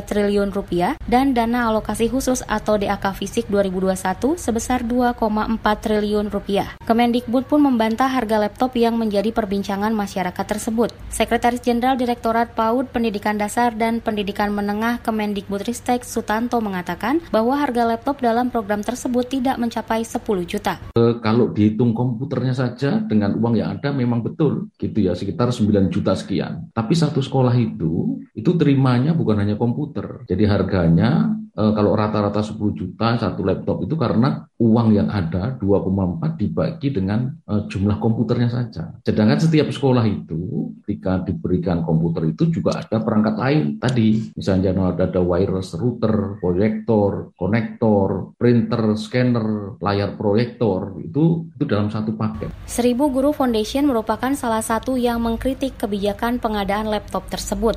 triliun 0.03 0.51
rupiah 0.51 0.99
dan 1.07 1.39
dana 1.39 1.71
alokasi 1.71 2.11
khusus 2.11 2.43
atau 2.51 2.75
DAK 2.83 3.15
Fisik 3.15 3.47
2021 3.47 4.35
sebesar 4.35 4.83
2,4 4.83 5.23
triliun 5.63 6.35
rupiah. 6.35 6.75
Kemendikbud 6.83 7.47
pun 7.47 7.63
membantah 7.63 8.11
harga 8.11 8.43
laptop 8.43 8.75
yang 8.75 8.99
menjadi 8.99 9.31
perbincangan 9.31 9.95
masyarakat 9.95 10.47
tersebut. 10.51 10.91
Sekretaris 11.15 11.63
Jenderal 11.63 11.95
Direktorat 11.95 12.59
PAUD 12.59 12.91
Pendidikan 12.91 13.39
Dasar 13.39 13.71
dan 13.71 14.03
Pendidikan 14.03 14.51
Menengah 14.51 14.99
Kemendikbudristek 15.07 16.03
Sutanto 16.03 16.59
mengatakan 16.59 17.23
bahwa 17.31 17.55
harga 17.55 17.87
laptop 17.87 18.19
dalam 18.19 18.51
program 18.51 18.83
tersebut 18.83 19.31
tidak 19.31 19.63
mencapai 19.63 20.03
10 20.03 20.19
juta. 20.43 20.56
E, 20.97 21.03
kalau 21.23 21.53
dihitung 21.53 21.93
komputernya 21.93 22.53
saja 22.57 23.01
dengan 23.03 23.37
uang 23.37 23.55
yang 23.57 23.79
ada 23.79 23.93
memang 23.93 24.25
betul 24.25 24.73
gitu 24.77 24.99
ya 25.05 25.13
sekitar 25.13 25.53
9 25.53 25.93
juta 25.93 26.17
sekian. 26.17 26.71
Tapi 26.73 26.93
satu 26.97 27.21
sekolah 27.21 27.55
itu 27.57 28.21
itu 28.37 28.51
terimanya 28.57 29.17
bukan 29.17 29.41
hanya 29.41 29.57
komputer. 29.57 30.25
Jadi 30.29 30.45
harganya 30.45 31.37
kalau 31.57 31.97
rata-rata 31.97 32.45
10 32.45 32.61
juta 32.77 33.17
satu 33.17 33.41
laptop 33.41 33.81
itu 33.81 33.97
karena 33.97 34.45
uang 34.61 34.89
yang 34.93 35.09
ada 35.09 35.57
2,4 35.57 36.37
dibagi 36.37 36.93
dengan 36.93 37.33
e, 37.45 37.65
jumlah 37.69 37.97
komputernya 37.97 38.53
saja. 38.53 38.93
Sedangkan 39.05 39.41
setiap 39.41 39.73
sekolah 39.73 40.05
itu 40.05 40.73
ketika 40.85 41.25
diberikan 41.25 41.81
komputer 41.81 42.29
itu 42.29 42.53
juga 42.53 42.81
ada 42.85 43.01
perangkat 43.01 43.37
lain 43.41 43.61
tadi. 43.81 44.33
Misalnya 44.37 44.77
ada, 44.77 45.09
ada 45.09 45.21
wireless 45.21 45.73
router, 45.77 46.41
proyektor, 46.41 47.33
konektor, 47.37 48.37
printer, 48.37 48.93
scanner, 48.97 49.81
layar 49.81 50.17
proyektor 50.17 51.01
itu 51.01 51.49
itu 51.57 51.65
dalam 51.65 51.89
satu 51.89 52.13
paket. 52.13 52.53
Seribu 52.69 53.09
Guru 53.09 53.33
Foundation 53.33 53.89
merupakan 53.89 54.33
salah 54.37 54.61
satu 54.61 55.01
yang 55.01 55.25
mengkritik 55.25 55.81
kebijakan 55.81 56.37
pengadaan 56.37 56.89
laptop 56.93 57.25
tersebut. 57.33 57.77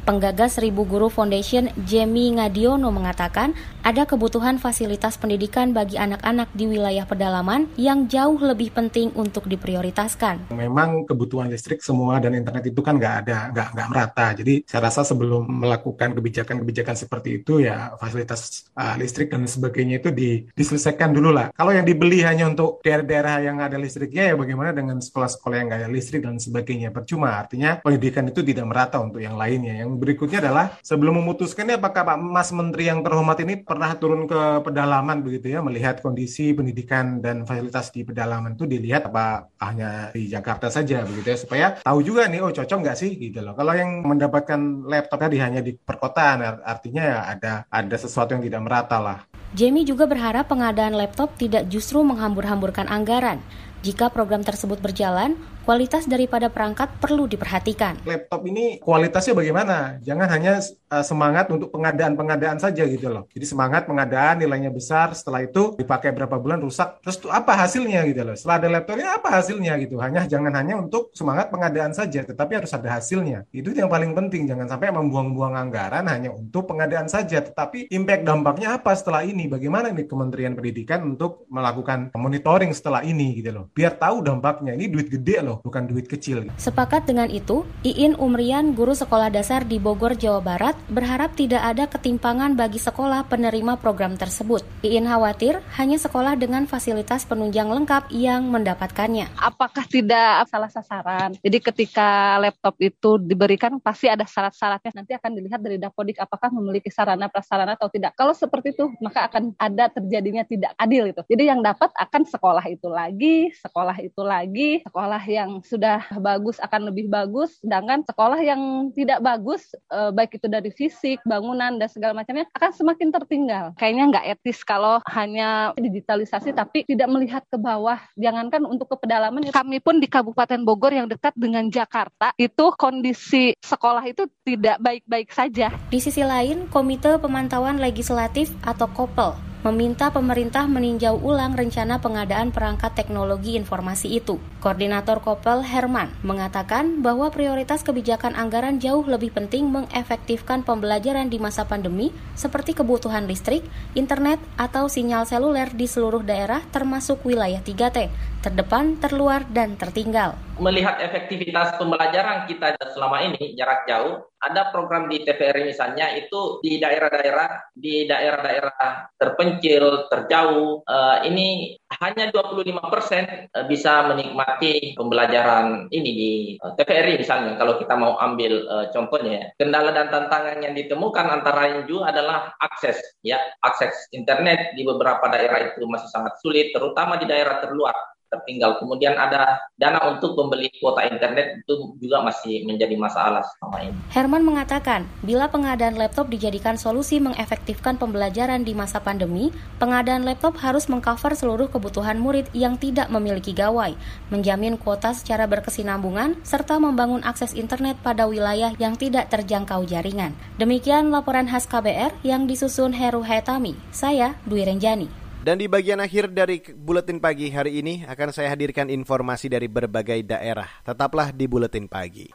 Penggagas 0.00 0.56
Seribu 0.56 0.88
Guru 0.88 1.12
Foundation, 1.12 1.68
Jamie 1.84 2.32
Ngadiono 2.32 2.88
mengatakan 2.88 3.52
ada 3.80 4.04
kebutuhan 4.04 4.60
fasilitas 4.60 5.16
pendidikan 5.16 5.72
bagi 5.72 5.96
anak-anak 5.96 6.52
di 6.52 6.68
wilayah 6.68 7.08
pedalaman 7.08 7.68
yang 7.80 8.08
jauh 8.08 8.36
lebih 8.36 8.72
penting 8.72 9.08
untuk 9.16 9.48
diprioritaskan. 9.48 10.52
Memang 10.52 11.08
kebutuhan 11.08 11.48
listrik 11.48 11.80
semua 11.80 12.20
dan 12.20 12.36
internet 12.36 12.68
itu 12.68 12.80
kan 12.84 13.00
nggak 13.00 13.14
ada, 13.24 13.38
nggak 13.52 13.68
nggak 13.72 13.88
merata. 13.88 14.26
Jadi 14.36 14.54
saya 14.68 14.88
rasa 14.88 15.04
sebelum 15.04 15.48
melakukan 15.48 16.12
kebijakan-kebijakan 16.16 16.96
seperti 16.96 17.40
itu 17.40 17.64
ya 17.64 17.96
fasilitas 17.96 18.68
uh, 18.76 18.96
listrik 19.00 19.32
dan 19.32 19.48
sebagainya 19.48 20.00
itu 20.00 20.12
di, 20.12 20.44
diselesaikan 20.52 21.12
dulu 21.16 21.32
lah. 21.32 21.48
Kalau 21.56 21.72
yang 21.72 21.88
dibeli 21.88 22.20
hanya 22.20 22.48
untuk 22.48 22.84
daerah-daerah 22.84 23.40
yang 23.44 23.60
ada 23.64 23.80
listriknya 23.80 24.32
ya 24.32 24.34
bagaimana 24.36 24.76
dengan 24.76 25.00
sekolah-sekolah 25.00 25.56
yang 25.56 25.66
nggak 25.72 25.80
ada 25.86 25.90
listrik 25.90 26.20
dan 26.24 26.36
sebagainya. 26.36 26.92
Percuma 26.92 27.36
artinya 27.40 27.80
pendidikan 27.80 28.28
itu 28.28 28.44
tidak 28.44 28.68
merata 28.68 29.00
untuk 29.00 29.24
yang 29.24 29.40
lainnya. 29.40 29.80
Yang 29.80 29.89
yang 29.90 29.98
berikutnya 29.98 30.38
adalah 30.38 30.78
sebelum 30.86 31.18
memutuskannya 31.18 31.82
apakah 31.82 32.06
Pak 32.06 32.18
Mas 32.22 32.54
Menteri 32.54 32.86
yang 32.86 33.02
terhormat 33.02 33.42
ini 33.42 33.58
pernah 33.58 33.90
turun 33.98 34.30
ke 34.30 34.62
pedalaman 34.62 35.26
begitu 35.26 35.50
ya 35.50 35.58
melihat 35.58 35.98
kondisi 35.98 36.54
pendidikan 36.54 37.18
dan 37.18 37.42
fasilitas 37.42 37.90
di 37.90 38.06
pedalaman 38.06 38.54
itu 38.54 38.70
dilihat 38.70 39.10
apa 39.10 39.50
hanya 39.58 40.14
di 40.14 40.30
Jakarta 40.30 40.70
saja 40.70 41.02
begitu 41.02 41.34
ya 41.34 41.38
supaya 41.38 41.66
tahu 41.82 42.06
juga 42.06 42.30
nih 42.30 42.38
oh 42.38 42.54
cocok 42.54 42.78
nggak 42.78 42.98
sih 42.98 43.18
gitu 43.18 43.42
loh. 43.42 43.58
Kalau 43.58 43.74
yang 43.74 44.06
mendapatkan 44.06 44.86
laptop 44.86 45.18
tadi 45.26 45.42
hanya 45.42 45.58
di 45.58 45.74
perkotaan 45.74 46.62
artinya 46.62 47.02
ya 47.02 47.18
ada 47.26 47.52
ada 47.66 47.96
sesuatu 47.98 48.38
yang 48.38 48.44
tidak 48.46 48.62
merata 48.62 49.02
lah. 49.02 49.18
Jamie 49.50 49.82
juga 49.82 50.06
berharap 50.06 50.46
pengadaan 50.46 50.94
laptop 50.94 51.34
tidak 51.34 51.66
justru 51.66 51.98
menghambur-hamburkan 52.06 52.86
anggaran. 52.86 53.42
Jika 53.80 54.12
program 54.12 54.44
tersebut 54.44 54.76
berjalan, 54.78 55.40
kualitas 55.70 56.10
daripada 56.10 56.50
perangkat 56.50 56.98
perlu 56.98 57.30
diperhatikan. 57.30 58.02
Laptop 58.02 58.42
ini 58.42 58.82
kualitasnya 58.82 59.38
bagaimana? 59.38 60.02
Jangan 60.02 60.26
hanya 60.26 60.58
uh, 60.90 61.04
semangat 61.06 61.46
untuk 61.54 61.70
pengadaan-pengadaan 61.70 62.58
saja 62.58 62.82
gitu 62.90 63.06
loh. 63.06 63.30
Jadi 63.30 63.46
semangat 63.46 63.86
pengadaan 63.86 64.42
nilainya 64.42 64.74
besar, 64.74 65.14
setelah 65.14 65.46
itu 65.46 65.78
dipakai 65.78 66.10
berapa 66.10 66.42
bulan 66.42 66.58
rusak, 66.58 66.98
terus 67.06 67.22
tuh 67.22 67.30
apa 67.30 67.54
hasilnya 67.54 68.02
gitu 68.10 68.26
loh. 68.26 68.34
Setelah 68.34 68.66
ada 68.66 68.68
laptopnya 68.74 69.14
apa 69.14 69.30
hasilnya 69.30 69.78
gitu. 69.78 70.02
Hanya 70.02 70.26
jangan 70.26 70.50
hanya 70.58 70.74
untuk 70.74 71.14
semangat 71.14 71.54
pengadaan 71.54 71.94
saja, 71.94 72.26
tetapi 72.26 72.58
harus 72.58 72.74
ada 72.74 72.90
hasilnya. 72.90 73.46
Itu 73.54 73.70
yang 73.70 73.86
paling 73.86 74.10
penting. 74.10 74.50
Jangan 74.50 74.66
sampai 74.66 74.90
membuang-buang 74.90 75.54
anggaran 75.54 76.02
hanya 76.10 76.34
untuk 76.34 76.66
pengadaan 76.66 77.06
saja, 77.06 77.46
tetapi 77.46 77.86
impact 77.94 78.26
dampaknya 78.26 78.74
apa 78.74 78.90
setelah 78.98 79.22
ini? 79.22 79.46
Bagaimana 79.46 79.94
nih 79.94 80.10
Kementerian 80.10 80.58
Pendidikan 80.58 81.06
untuk 81.14 81.46
melakukan 81.46 82.10
monitoring 82.18 82.74
setelah 82.74 83.06
ini 83.06 83.38
gitu 83.38 83.54
loh 83.54 83.64
biar 83.70 83.94
tahu 83.94 84.26
dampaknya. 84.26 84.74
Ini 84.74 84.90
duit 84.90 85.06
gede 85.06 85.46
loh, 85.46 85.59
bukan 85.62 85.88
duit 85.88 86.08
kecil. 86.08 86.48
Sepakat 86.56 87.06
dengan 87.08 87.28
itu, 87.28 87.64
Iin 87.84 88.16
Umrian, 88.16 88.72
guru 88.72 88.92
sekolah 88.96 89.32
dasar 89.32 89.64
di 89.64 89.76
Bogor, 89.76 90.16
Jawa 90.16 90.40
Barat, 90.40 90.76
berharap 90.88 91.36
tidak 91.36 91.62
ada 91.64 91.84
ketimpangan 91.88 92.56
bagi 92.56 92.80
sekolah 92.80 93.28
penerima 93.28 93.76
program 93.80 94.16
tersebut. 94.16 94.64
Iin 94.84 95.08
khawatir 95.08 95.60
hanya 95.76 96.00
sekolah 96.00 96.36
dengan 96.36 96.64
fasilitas 96.64 97.24
penunjang 97.28 97.68
lengkap 97.68 98.12
yang 98.12 98.48
mendapatkannya. 98.48 99.32
Apakah 99.36 99.84
tidak 99.88 100.48
salah 100.48 100.70
sasaran? 100.72 101.36
Jadi 101.40 101.58
ketika 101.60 102.40
laptop 102.40 102.76
itu 102.80 103.20
diberikan 103.20 103.76
pasti 103.82 104.08
ada 104.08 104.24
syarat-syaratnya. 104.24 104.92
Nanti 105.02 105.12
akan 105.16 105.30
dilihat 105.36 105.60
dari 105.60 105.76
Dapodik 105.76 106.16
apakah 106.22 106.52
memiliki 106.54 106.88
sarana 106.92 107.26
prasarana 107.26 107.74
atau 107.74 107.90
tidak. 107.90 108.14
Kalau 108.14 108.32
seperti 108.36 108.72
itu, 108.76 108.88
maka 109.02 109.26
akan 109.26 109.54
ada 109.58 109.90
terjadinya 109.90 110.46
tidak 110.46 110.72
adil 110.78 111.10
itu. 111.10 111.22
Jadi 111.26 111.42
yang 111.50 111.60
dapat 111.60 111.90
akan 111.96 112.22
sekolah 112.28 112.64
itu 112.70 112.88
lagi, 112.88 113.50
sekolah 113.58 113.96
itu 113.98 114.22
lagi, 114.22 114.70
sekolah 114.86 115.22
yang 115.26 115.49
sudah 115.66 116.06
bagus 116.22 116.62
akan 116.62 116.94
lebih 116.94 117.10
bagus, 117.10 117.58
sedangkan 117.58 118.06
sekolah 118.06 118.38
yang 118.38 118.94
tidak 118.94 119.18
bagus, 119.18 119.74
eh, 119.90 120.14
baik 120.14 120.38
itu 120.38 120.46
dari 120.46 120.70
fisik, 120.70 121.18
bangunan, 121.26 121.74
dan 121.82 121.88
segala 121.90 122.14
macamnya, 122.14 122.46
akan 122.54 122.70
semakin 122.70 123.08
tertinggal. 123.10 123.64
Kayaknya 123.74 124.04
nggak 124.14 124.26
etis 124.38 124.62
kalau 124.62 125.02
hanya 125.10 125.74
digitalisasi 125.74 126.54
tapi 126.54 126.86
tidak 126.86 127.10
melihat 127.10 127.42
ke 127.50 127.58
bawah. 127.58 127.98
Jangankan 128.14 128.62
untuk 128.70 128.86
ke 128.94 128.96
pedalaman, 129.02 129.50
kami 129.50 129.82
pun 129.82 129.98
di 129.98 130.06
Kabupaten 130.06 130.62
Bogor 130.62 130.94
yang 130.94 131.10
dekat 131.10 131.34
dengan 131.34 131.66
Jakarta, 131.66 132.30
itu 132.38 132.70
kondisi 132.78 133.58
sekolah 133.58 134.06
itu 134.06 134.30
tidak 134.46 134.78
baik-baik 134.78 135.34
saja. 135.34 135.74
Di 135.90 135.98
sisi 135.98 136.22
lain, 136.22 136.70
Komite 136.70 137.18
Pemantauan 137.18 137.82
Legislatif 137.82 138.54
atau 138.62 138.86
KOPEL 138.86 139.49
meminta 139.60 140.08
pemerintah 140.08 140.64
meninjau 140.64 141.20
ulang 141.20 141.52
rencana 141.52 142.00
pengadaan 142.00 142.48
perangkat 142.48 142.96
teknologi 142.96 143.60
informasi 143.60 144.16
itu. 144.16 144.40
Koordinator 144.64 145.20
Kopel 145.20 145.60
Herman 145.60 146.08
mengatakan 146.24 147.04
bahwa 147.04 147.28
prioritas 147.28 147.84
kebijakan 147.84 148.32
anggaran 148.36 148.80
jauh 148.80 149.04
lebih 149.04 149.36
penting 149.36 149.68
mengefektifkan 149.68 150.64
pembelajaran 150.64 151.28
di 151.28 151.36
masa 151.36 151.68
pandemi 151.68 152.08
seperti 152.32 152.72
kebutuhan 152.72 153.28
listrik, 153.28 153.60
internet, 153.92 154.40
atau 154.56 154.88
sinyal 154.88 155.28
seluler 155.28 155.68
di 155.76 155.84
seluruh 155.84 156.24
daerah 156.24 156.64
termasuk 156.72 157.20
wilayah 157.28 157.60
3T, 157.60 158.08
terdepan, 158.40 158.96
terluar, 158.96 159.44
dan 159.52 159.76
tertinggal. 159.76 160.40
Melihat 160.60 161.00
efektivitas 161.00 161.80
pembelajaran 161.80 162.44
kita 162.44 162.76
selama 162.92 163.24
ini 163.24 163.56
jarak 163.56 163.88
jauh, 163.88 164.28
ada 164.44 164.68
program 164.68 165.08
di 165.08 165.24
TVRI 165.24 165.72
misalnya 165.72 166.12
itu 166.20 166.60
di 166.60 166.76
daerah-daerah 166.76 167.72
di 167.72 168.04
daerah-daerah 168.04 169.08
terpencil, 169.16 170.04
terjauh, 170.12 170.84
uh, 170.84 171.24
ini 171.24 171.80
hanya 172.04 172.28
25 172.28 172.92
persen 172.92 173.48
uh, 173.56 173.64
bisa 173.64 174.04
menikmati 174.12 174.92
pembelajaran 175.00 175.88
ini 175.88 176.10
di 176.12 176.32
eh, 176.60 176.72
TVRI 176.76 177.24
misalnya. 177.24 177.56
Kalau 177.56 177.80
kita 177.80 177.96
mau 177.96 178.20
ambil 178.20 178.68
contohnya, 178.92 179.56
kendala 179.56 179.96
dan 179.96 180.12
tantangan 180.12 180.60
yang 180.60 180.76
ditemukan 180.76 181.40
antara 181.40 181.68
lain 181.72 181.88
juga 181.88 182.12
adalah 182.12 182.52
akses, 182.60 183.00
ya 183.24 183.40
akses 183.64 184.12
internet 184.12 184.76
di 184.76 184.84
beberapa 184.84 185.24
daerah 185.32 185.72
itu 185.72 185.88
masih 185.88 186.12
sangat 186.12 186.36
sulit, 186.44 186.72
terutama 186.76 187.16
di 187.16 187.24
daerah 187.24 187.64
terluar 187.64 187.96
tertinggal. 188.30 188.78
Kemudian 188.78 189.18
ada 189.18 189.58
dana 189.76 189.98
untuk 190.14 190.38
membeli 190.38 190.70
kuota 190.78 191.04
internet 191.04 191.60
itu 191.66 191.98
juga 191.98 192.22
masih 192.22 192.64
menjadi 192.64 192.94
masalah 192.94 193.42
selama 193.42 193.78
ini. 193.84 193.98
Herman 194.14 194.46
mengatakan, 194.46 195.04
bila 195.20 195.50
pengadaan 195.50 195.98
laptop 195.98 196.30
dijadikan 196.30 196.78
solusi 196.78 197.18
mengefektifkan 197.18 197.98
pembelajaran 197.98 198.62
di 198.62 198.72
masa 198.72 199.02
pandemi, 199.02 199.50
pengadaan 199.82 200.22
laptop 200.22 200.56
harus 200.62 200.86
mengcover 200.86 201.34
seluruh 201.34 201.68
kebutuhan 201.68 202.16
murid 202.16 202.46
yang 202.54 202.78
tidak 202.78 203.10
memiliki 203.10 203.50
gawai, 203.50 203.98
menjamin 204.30 204.78
kuota 204.78 205.10
secara 205.12 205.50
berkesinambungan, 205.50 206.38
serta 206.46 206.78
membangun 206.78 207.26
akses 207.26 207.52
internet 207.52 207.98
pada 208.00 208.30
wilayah 208.30 208.70
yang 208.78 208.94
tidak 208.94 209.28
terjangkau 209.28 209.82
jaringan. 209.84 210.32
Demikian 210.56 211.10
laporan 211.10 211.50
khas 211.50 211.66
KBR 211.66 212.14
yang 212.22 212.46
disusun 212.46 212.94
Heru 212.94 213.26
Hetami. 213.26 213.74
Saya 213.90 214.38
Dwi 214.46 214.62
Renjani. 214.62 215.19
Dan 215.40 215.56
di 215.56 215.72
bagian 215.72 216.04
akhir 216.04 216.36
dari 216.36 216.60
buletin 216.60 217.16
pagi 217.16 217.48
hari 217.48 217.80
ini 217.80 218.04
akan 218.04 218.28
saya 218.28 218.52
hadirkan 218.52 218.92
informasi 218.92 219.48
dari 219.48 219.72
berbagai 219.72 220.20
daerah. 220.20 220.68
Tetaplah 220.84 221.32
di 221.32 221.48
buletin 221.48 221.88
pagi. 221.88 222.28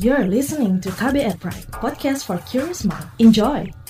You're 0.00 0.24
listening 0.24 0.80
to 0.82 0.88
KBR 0.88 1.36
Pride, 1.36 1.68
podcast 1.78 2.24
for 2.24 2.40
curious 2.48 2.82
mind. 2.88 3.06
Enjoy. 3.20 3.81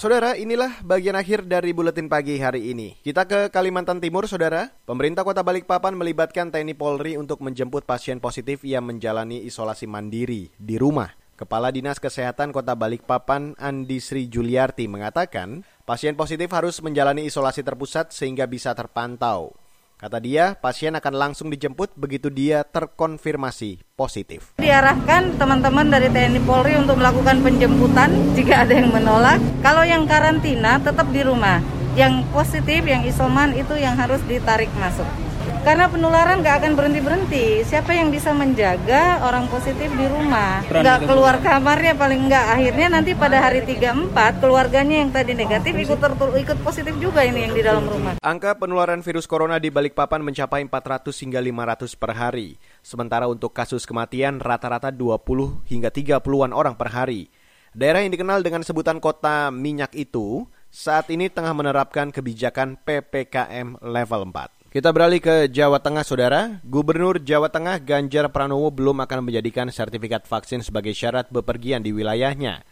Saudara, 0.00 0.32
inilah 0.32 0.80
bagian 0.80 1.12
akhir 1.12 1.44
dari 1.44 1.76
buletin 1.76 2.08
pagi 2.08 2.40
hari 2.40 2.72
ini. 2.72 2.96
Kita 3.04 3.28
ke 3.28 3.52
Kalimantan 3.52 4.00
Timur, 4.00 4.24
Saudara. 4.24 4.72
Pemerintah 4.88 5.28
Kota 5.28 5.44
Balikpapan 5.44 5.92
melibatkan 5.92 6.48
TNI 6.48 6.72
Polri 6.72 7.20
untuk 7.20 7.44
menjemput 7.44 7.84
pasien 7.84 8.16
positif 8.16 8.64
yang 8.64 8.88
menjalani 8.88 9.44
isolasi 9.44 9.84
mandiri 9.84 10.48
di 10.56 10.80
rumah. 10.80 11.12
Kepala 11.36 11.68
Dinas 11.68 12.00
Kesehatan 12.00 12.48
Kota 12.48 12.72
Balikpapan 12.72 13.60
Andi 13.60 14.00
Sri 14.00 14.24
Juliarti 14.32 14.88
mengatakan, 14.88 15.68
pasien 15.84 16.16
positif 16.16 16.48
harus 16.48 16.80
menjalani 16.80 17.28
isolasi 17.28 17.60
terpusat 17.60 18.08
sehingga 18.08 18.48
bisa 18.48 18.72
terpantau. 18.72 19.52
Kata 20.00 20.16
dia, 20.16 20.56
pasien 20.56 20.96
akan 20.96 21.12
langsung 21.12 21.52
dijemput 21.52 21.92
begitu 21.92 22.32
dia 22.32 22.64
terkonfirmasi 22.64 23.84
positif. 23.92 24.56
Diarahkan 24.56 25.36
teman-teman 25.36 25.92
dari 25.92 26.08
TNI 26.08 26.40
Polri 26.48 26.72
untuk 26.80 26.96
melakukan 26.96 27.44
penjemputan 27.44 28.08
jika 28.32 28.64
ada 28.64 28.80
yang 28.80 28.88
menolak. 28.96 29.36
Kalau 29.60 29.84
yang 29.84 30.08
karantina 30.08 30.80
tetap 30.80 31.04
di 31.12 31.20
rumah. 31.20 31.60
Yang 32.00 32.24
positif, 32.32 32.80
yang 32.88 33.04
isoman 33.04 33.52
itu 33.52 33.76
yang 33.76 33.92
harus 33.92 34.24
ditarik 34.24 34.72
masuk. 34.80 35.29
Karena 35.60 35.92
penularan 35.92 36.40
nggak 36.40 36.56
akan 36.64 36.72
berhenti-berhenti. 36.72 37.68
Siapa 37.68 37.92
yang 37.92 38.08
bisa 38.08 38.32
menjaga 38.32 39.20
orang 39.20 39.44
positif 39.52 39.92
di 39.92 40.08
rumah? 40.08 40.64
Nggak 40.64 41.04
keluar 41.04 41.36
kamarnya 41.44 41.92
paling 42.00 42.32
nggak. 42.32 42.46
Akhirnya 42.56 42.88
nanti 42.88 43.12
pada 43.12 43.44
hari 43.44 43.60
3-4 43.68 44.40
keluarganya 44.40 45.04
yang 45.04 45.12
tadi 45.12 45.36
negatif 45.36 45.76
ikut 45.76 46.00
tertul, 46.00 46.32
ikut 46.32 46.58
positif 46.64 46.96
juga 46.96 47.28
ini 47.28 47.44
yang 47.44 47.52
di 47.52 47.60
dalam 47.60 47.84
rumah. 47.84 48.16
Angka 48.24 48.56
penularan 48.56 49.04
virus 49.04 49.28
corona 49.28 49.60
di 49.60 49.68
Balikpapan 49.68 50.24
mencapai 50.24 50.64
400 50.64 51.12
hingga 51.28 51.40
500 51.44 51.92
per 51.92 52.10
hari. 52.16 52.56
Sementara 52.80 53.28
untuk 53.28 53.52
kasus 53.52 53.84
kematian 53.84 54.40
rata-rata 54.40 54.88
20 54.88 55.68
hingga 55.68 55.92
30-an 55.92 56.56
orang 56.56 56.72
per 56.72 56.88
hari. 56.88 57.28
Daerah 57.76 58.00
yang 58.00 58.16
dikenal 58.16 58.40
dengan 58.40 58.64
sebutan 58.64 58.96
kota 58.96 59.52
minyak 59.52 59.92
itu 59.92 60.48
saat 60.72 61.06
ini 61.12 61.28
tengah 61.28 61.52
menerapkan 61.52 62.08
kebijakan 62.08 62.80
PPKM 62.80 63.76
level 63.84 64.32
4. 64.32 64.59
Kita 64.70 64.94
beralih 64.94 65.18
ke 65.18 65.50
Jawa 65.50 65.82
Tengah, 65.82 66.06
Saudara. 66.06 66.62
Gubernur 66.62 67.18
Jawa 67.18 67.50
Tengah 67.50 67.82
Ganjar 67.82 68.30
Pranowo 68.30 68.70
belum 68.70 69.02
akan 69.02 69.26
menjadikan 69.26 69.66
sertifikat 69.66 70.30
vaksin 70.30 70.62
sebagai 70.62 70.94
syarat 70.94 71.26
bepergian 71.26 71.82
di 71.82 71.90
wilayahnya. 71.90 72.62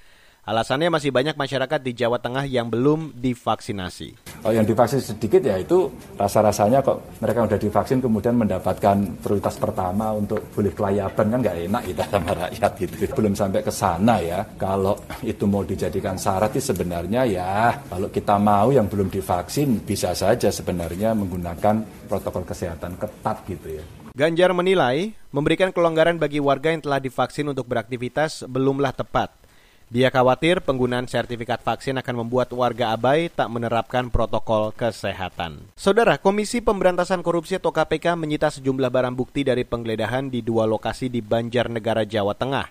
Alasannya 0.48 0.88
masih 0.88 1.12
banyak 1.12 1.36
masyarakat 1.36 1.76
di 1.84 1.92
Jawa 1.92 2.16
Tengah 2.24 2.48
yang 2.48 2.72
belum 2.72 3.12
divaksinasi. 3.20 4.40
Kalau 4.40 4.54
yang 4.56 4.64
divaksin 4.64 5.04
sedikit 5.04 5.44
ya 5.44 5.60
itu 5.60 5.92
rasa-rasanya 6.16 6.80
kok 6.80 7.20
mereka 7.20 7.44
udah 7.44 7.60
divaksin 7.60 8.00
kemudian 8.00 8.32
mendapatkan 8.32 8.96
prioritas 9.20 9.60
pertama 9.60 10.08
untuk 10.16 10.40
boleh 10.56 10.72
kelayaban 10.72 11.36
kan 11.36 11.38
nggak 11.44 11.58
enak 11.68 11.82
kita 11.92 12.04
sama 12.08 12.32
rakyat 12.32 12.72
gitu. 12.80 12.94
Belum 13.12 13.36
sampai 13.36 13.60
ke 13.60 13.68
sana 13.68 14.24
ya. 14.24 14.40
Kalau 14.56 14.96
itu 15.20 15.44
mau 15.44 15.68
dijadikan 15.68 16.16
syarat 16.16 16.56
sih 16.56 16.64
sebenarnya 16.72 17.28
ya 17.28 17.76
kalau 17.84 18.08
kita 18.08 18.40
mau 18.40 18.72
yang 18.72 18.88
belum 18.88 19.12
divaksin 19.12 19.84
bisa 19.84 20.16
saja 20.16 20.48
sebenarnya 20.48 21.12
menggunakan 21.12 22.08
protokol 22.08 22.48
kesehatan 22.48 22.96
ketat 22.96 23.44
gitu 23.44 23.68
ya. 23.68 23.84
Ganjar 24.16 24.56
menilai 24.56 25.12
memberikan 25.28 25.76
kelonggaran 25.76 26.16
bagi 26.16 26.40
warga 26.40 26.72
yang 26.72 26.80
telah 26.80 27.04
divaksin 27.04 27.52
untuk 27.52 27.68
beraktivitas 27.68 28.48
belumlah 28.48 28.96
tepat. 28.96 29.47
Dia 29.88 30.12
khawatir 30.12 30.60
penggunaan 30.60 31.08
sertifikat 31.08 31.64
vaksin 31.64 31.96
akan 31.96 32.20
membuat 32.20 32.52
warga 32.52 32.92
abai 32.92 33.32
tak 33.32 33.48
menerapkan 33.48 34.12
protokol 34.12 34.68
kesehatan. 34.76 35.64
Saudara, 35.80 36.20
Komisi 36.20 36.60
Pemberantasan 36.60 37.24
Korupsi 37.24 37.56
atau 37.56 37.72
KPK 37.72 38.12
menyita 38.12 38.52
sejumlah 38.52 38.92
barang 38.92 39.16
bukti 39.16 39.48
dari 39.48 39.64
penggeledahan 39.64 40.28
di 40.28 40.44
dua 40.44 40.68
lokasi 40.68 41.08
di 41.08 41.24
Banjarnegara, 41.24 42.04
Jawa 42.04 42.36
Tengah. 42.36 42.68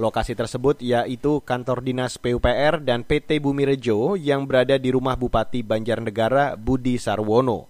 Lokasi 0.00 0.32
tersebut 0.32 0.80
yaitu 0.80 1.44
kantor 1.44 1.84
dinas 1.84 2.16
PUPR 2.16 2.80
dan 2.80 3.04
PT 3.04 3.44
Bumi 3.44 3.68
Rejo 3.68 4.16
yang 4.16 4.48
berada 4.48 4.80
di 4.80 4.88
rumah 4.88 5.20
Bupati 5.20 5.60
Banjarnegara 5.60 6.56
Budi 6.56 6.96
Sarwono. 6.96 7.68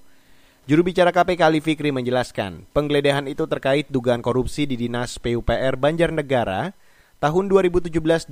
Juru 0.70 0.87
bicara 0.87 1.11
KPK 1.11 1.50
Ali 1.50 1.59
Fikri 1.59 1.90
menjelaskan, 1.90 2.70
penggeledahan 2.70 3.26
itu 3.26 3.42
terkait 3.50 3.90
dugaan 3.90 4.22
korupsi 4.22 4.70
di 4.70 4.78
Dinas 4.78 5.18
PUPR 5.18 5.74
Banjarnegara 5.83 6.84
tahun 7.24 7.48
2017-2018 7.48 8.28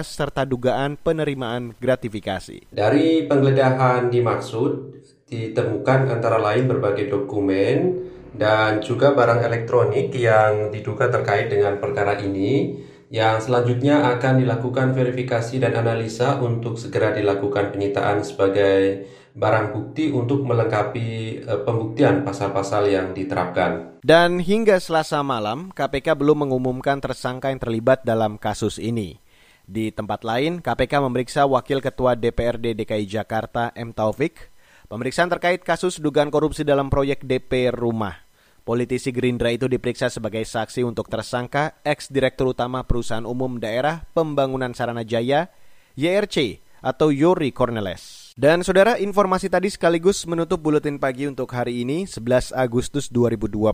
serta 0.00 0.48
dugaan 0.48 0.96
penerimaan 0.96 1.76
gratifikasi. 1.76 2.64
Dari 2.72 3.28
penggeledahan 3.28 4.08
dimaksud 4.08 5.04
ditemukan 5.28 6.08
antara 6.08 6.40
lain 6.40 6.64
berbagai 6.64 7.12
dokumen 7.12 8.08
dan 8.32 8.80
juga 8.80 9.12
barang 9.12 9.44
elektronik 9.44 10.16
yang 10.16 10.72
diduga 10.72 11.12
terkait 11.12 11.52
dengan 11.52 11.76
perkara 11.76 12.16
ini 12.16 12.80
yang 13.12 13.36
selanjutnya 13.36 14.08
akan 14.16 14.40
dilakukan 14.40 14.96
verifikasi 14.96 15.60
dan 15.60 15.76
analisa 15.76 16.40
untuk 16.40 16.80
segera 16.80 17.12
dilakukan 17.12 17.68
penyitaan 17.68 18.24
sebagai 18.24 19.04
barang 19.36 19.76
bukti 19.76 20.08
untuk 20.08 20.48
melengkapi 20.48 21.08
uh, 21.44 21.60
pembuktian 21.60 22.24
pasal-pasal 22.24 22.88
yang 22.88 23.12
diterapkan. 23.12 24.00
Dan 24.00 24.40
hingga 24.40 24.80
Selasa 24.80 25.20
malam, 25.20 25.68
KPK 25.76 26.16
belum 26.16 26.48
mengumumkan 26.48 27.04
tersangka 27.04 27.52
yang 27.52 27.60
terlibat 27.60 28.00
dalam 28.02 28.40
kasus 28.40 28.80
ini. 28.80 29.20
Di 29.68 29.92
tempat 29.92 30.24
lain, 30.24 30.64
KPK 30.64 31.04
memeriksa 31.04 31.44
Wakil 31.44 31.84
Ketua 31.84 32.16
DPRD 32.16 32.72
DKI 32.72 33.04
Jakarta 33.04 33.76
M. 33.76 33.92
Taufik. 33.92 34.56
Pemeriksaan 34.86 35.28
terkait 35.28 35.60
kasus 35.66 35.98
dugaan 35.98 36.30
korupsi 36.30 36.62
dalam 36.62 36.88
proyek 36.88 37.26
DP 37.26 37.74
Rumah. 37.74 38.24
Politisi 38.62 39.10
Gerindra 39.10 39.50
itu 39.50 39.66
diperiksa 39.66 40.10
sebagai 40.10 40.42
saksi 40.42 40.86
untuk 40.86 41.10
tersangka 41.10 41.78
ex-direktur 41.86 42.54
utama 42.54 42.82
Perusahaan 42.86 43.26
Umum 43.26 43.58
Daerah 43.58 44.06
Pembangunan 44.14 44.74
Sarana 44.74 45.02
Jaya, 45.02 45.50
YRC, 45.98 46.62
atau 46.82 47.10
Yori 47.10 47.50
Corneles. 47.50 48.25
Dan 48.36 48.60
saudara, 48.60 49.00
informasi 49.00 49.48
tadi 49.48 49.72
sekaligus 49.72 50.28
menutup 50.28 50.60
buletin 50.60 51.00
pagi 51.00 51.24
untuk 51.24 51.48
hari 51.56 51.88
ini, 51.88 52.04
11 52.04 52.52
Agustus 52.52 53.08
2021. 53.08 53.64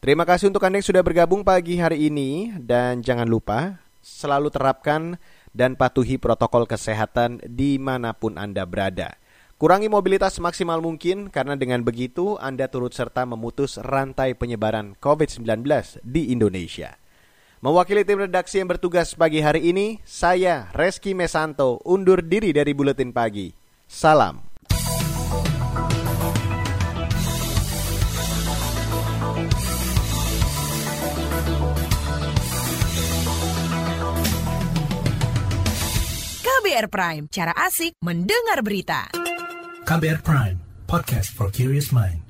Terima 0.00 0.24
kasih 0.24 0.48
untuk 0.48 0.64
Anda 0.64 0.80
yang 0.80 0.88
sudah 0.88 1.04
bergabung 1.04 1.44
pagi 1.44 1.76
hari 1.76 2.08
ini, 2.08 2.48
dan 2.56 3.04
jangan 3.04 3.28
lupa 3.28 3.76
selalu 4.00 4.48
terapkan 4.48 5.20
dan 5.52 5.76
patuhi 5.76 6.16
protokol 6.16 6.64
kesehatan 6.64 7.44
di 7.44 7.76
mana 7.76 8.16
pun 8.16 8.40
Anda 8.40 8.64
berada. 8.64 9.20
Kurangi 9.60 9.92
mobilitas 9.92 10.40
maksimal 10.40 10.80
mungkin 10.80 11.28
karena 11.28 11.52
dengan 11.52 11.84
begitu 11.84 12.40
Anda 12.40 12.72
turut 12.72 12.96
serta 12.96 13.28
memutus 13.28 13.76
rantai 13.76 14.32
penyebaran 14.32 14.96
COVID-19 14.96 16.00
di 16.00 16.32
Indonesia. 16.32 17.01
Mewakili 17.62 18.02
tim 18.02 18.18
redaksi 18.18 18.58
yang 18.58 18.74
bertugas 18.74 19.14
pagi 19.14 19.38
hari 19.38 19.70
ini, 19.70 20.02
saya 20.02 20.66
Reski 20.74 21.14
Mesanto 21.14 21.78
undur 21.86 22.18
diri 22.18 22.50
dari 22.50 22.74
Buletin 22.74 23.14
Pagi. 23.14 23.54
Salam. 23.86 24.42
KBR 36.42 36.90
Prime, 36.90 37.30
cara 37.30 37.54
asik 37.62 37.94
mendengar 38.02 38.66
berita. 38.66 39.06
KBR 39.86 40.18
Prime, 40.26 40.58
podcast 40.90 41.30
for 41.30 41.46
curious 41.54 41.94
mind. 41.94 42.21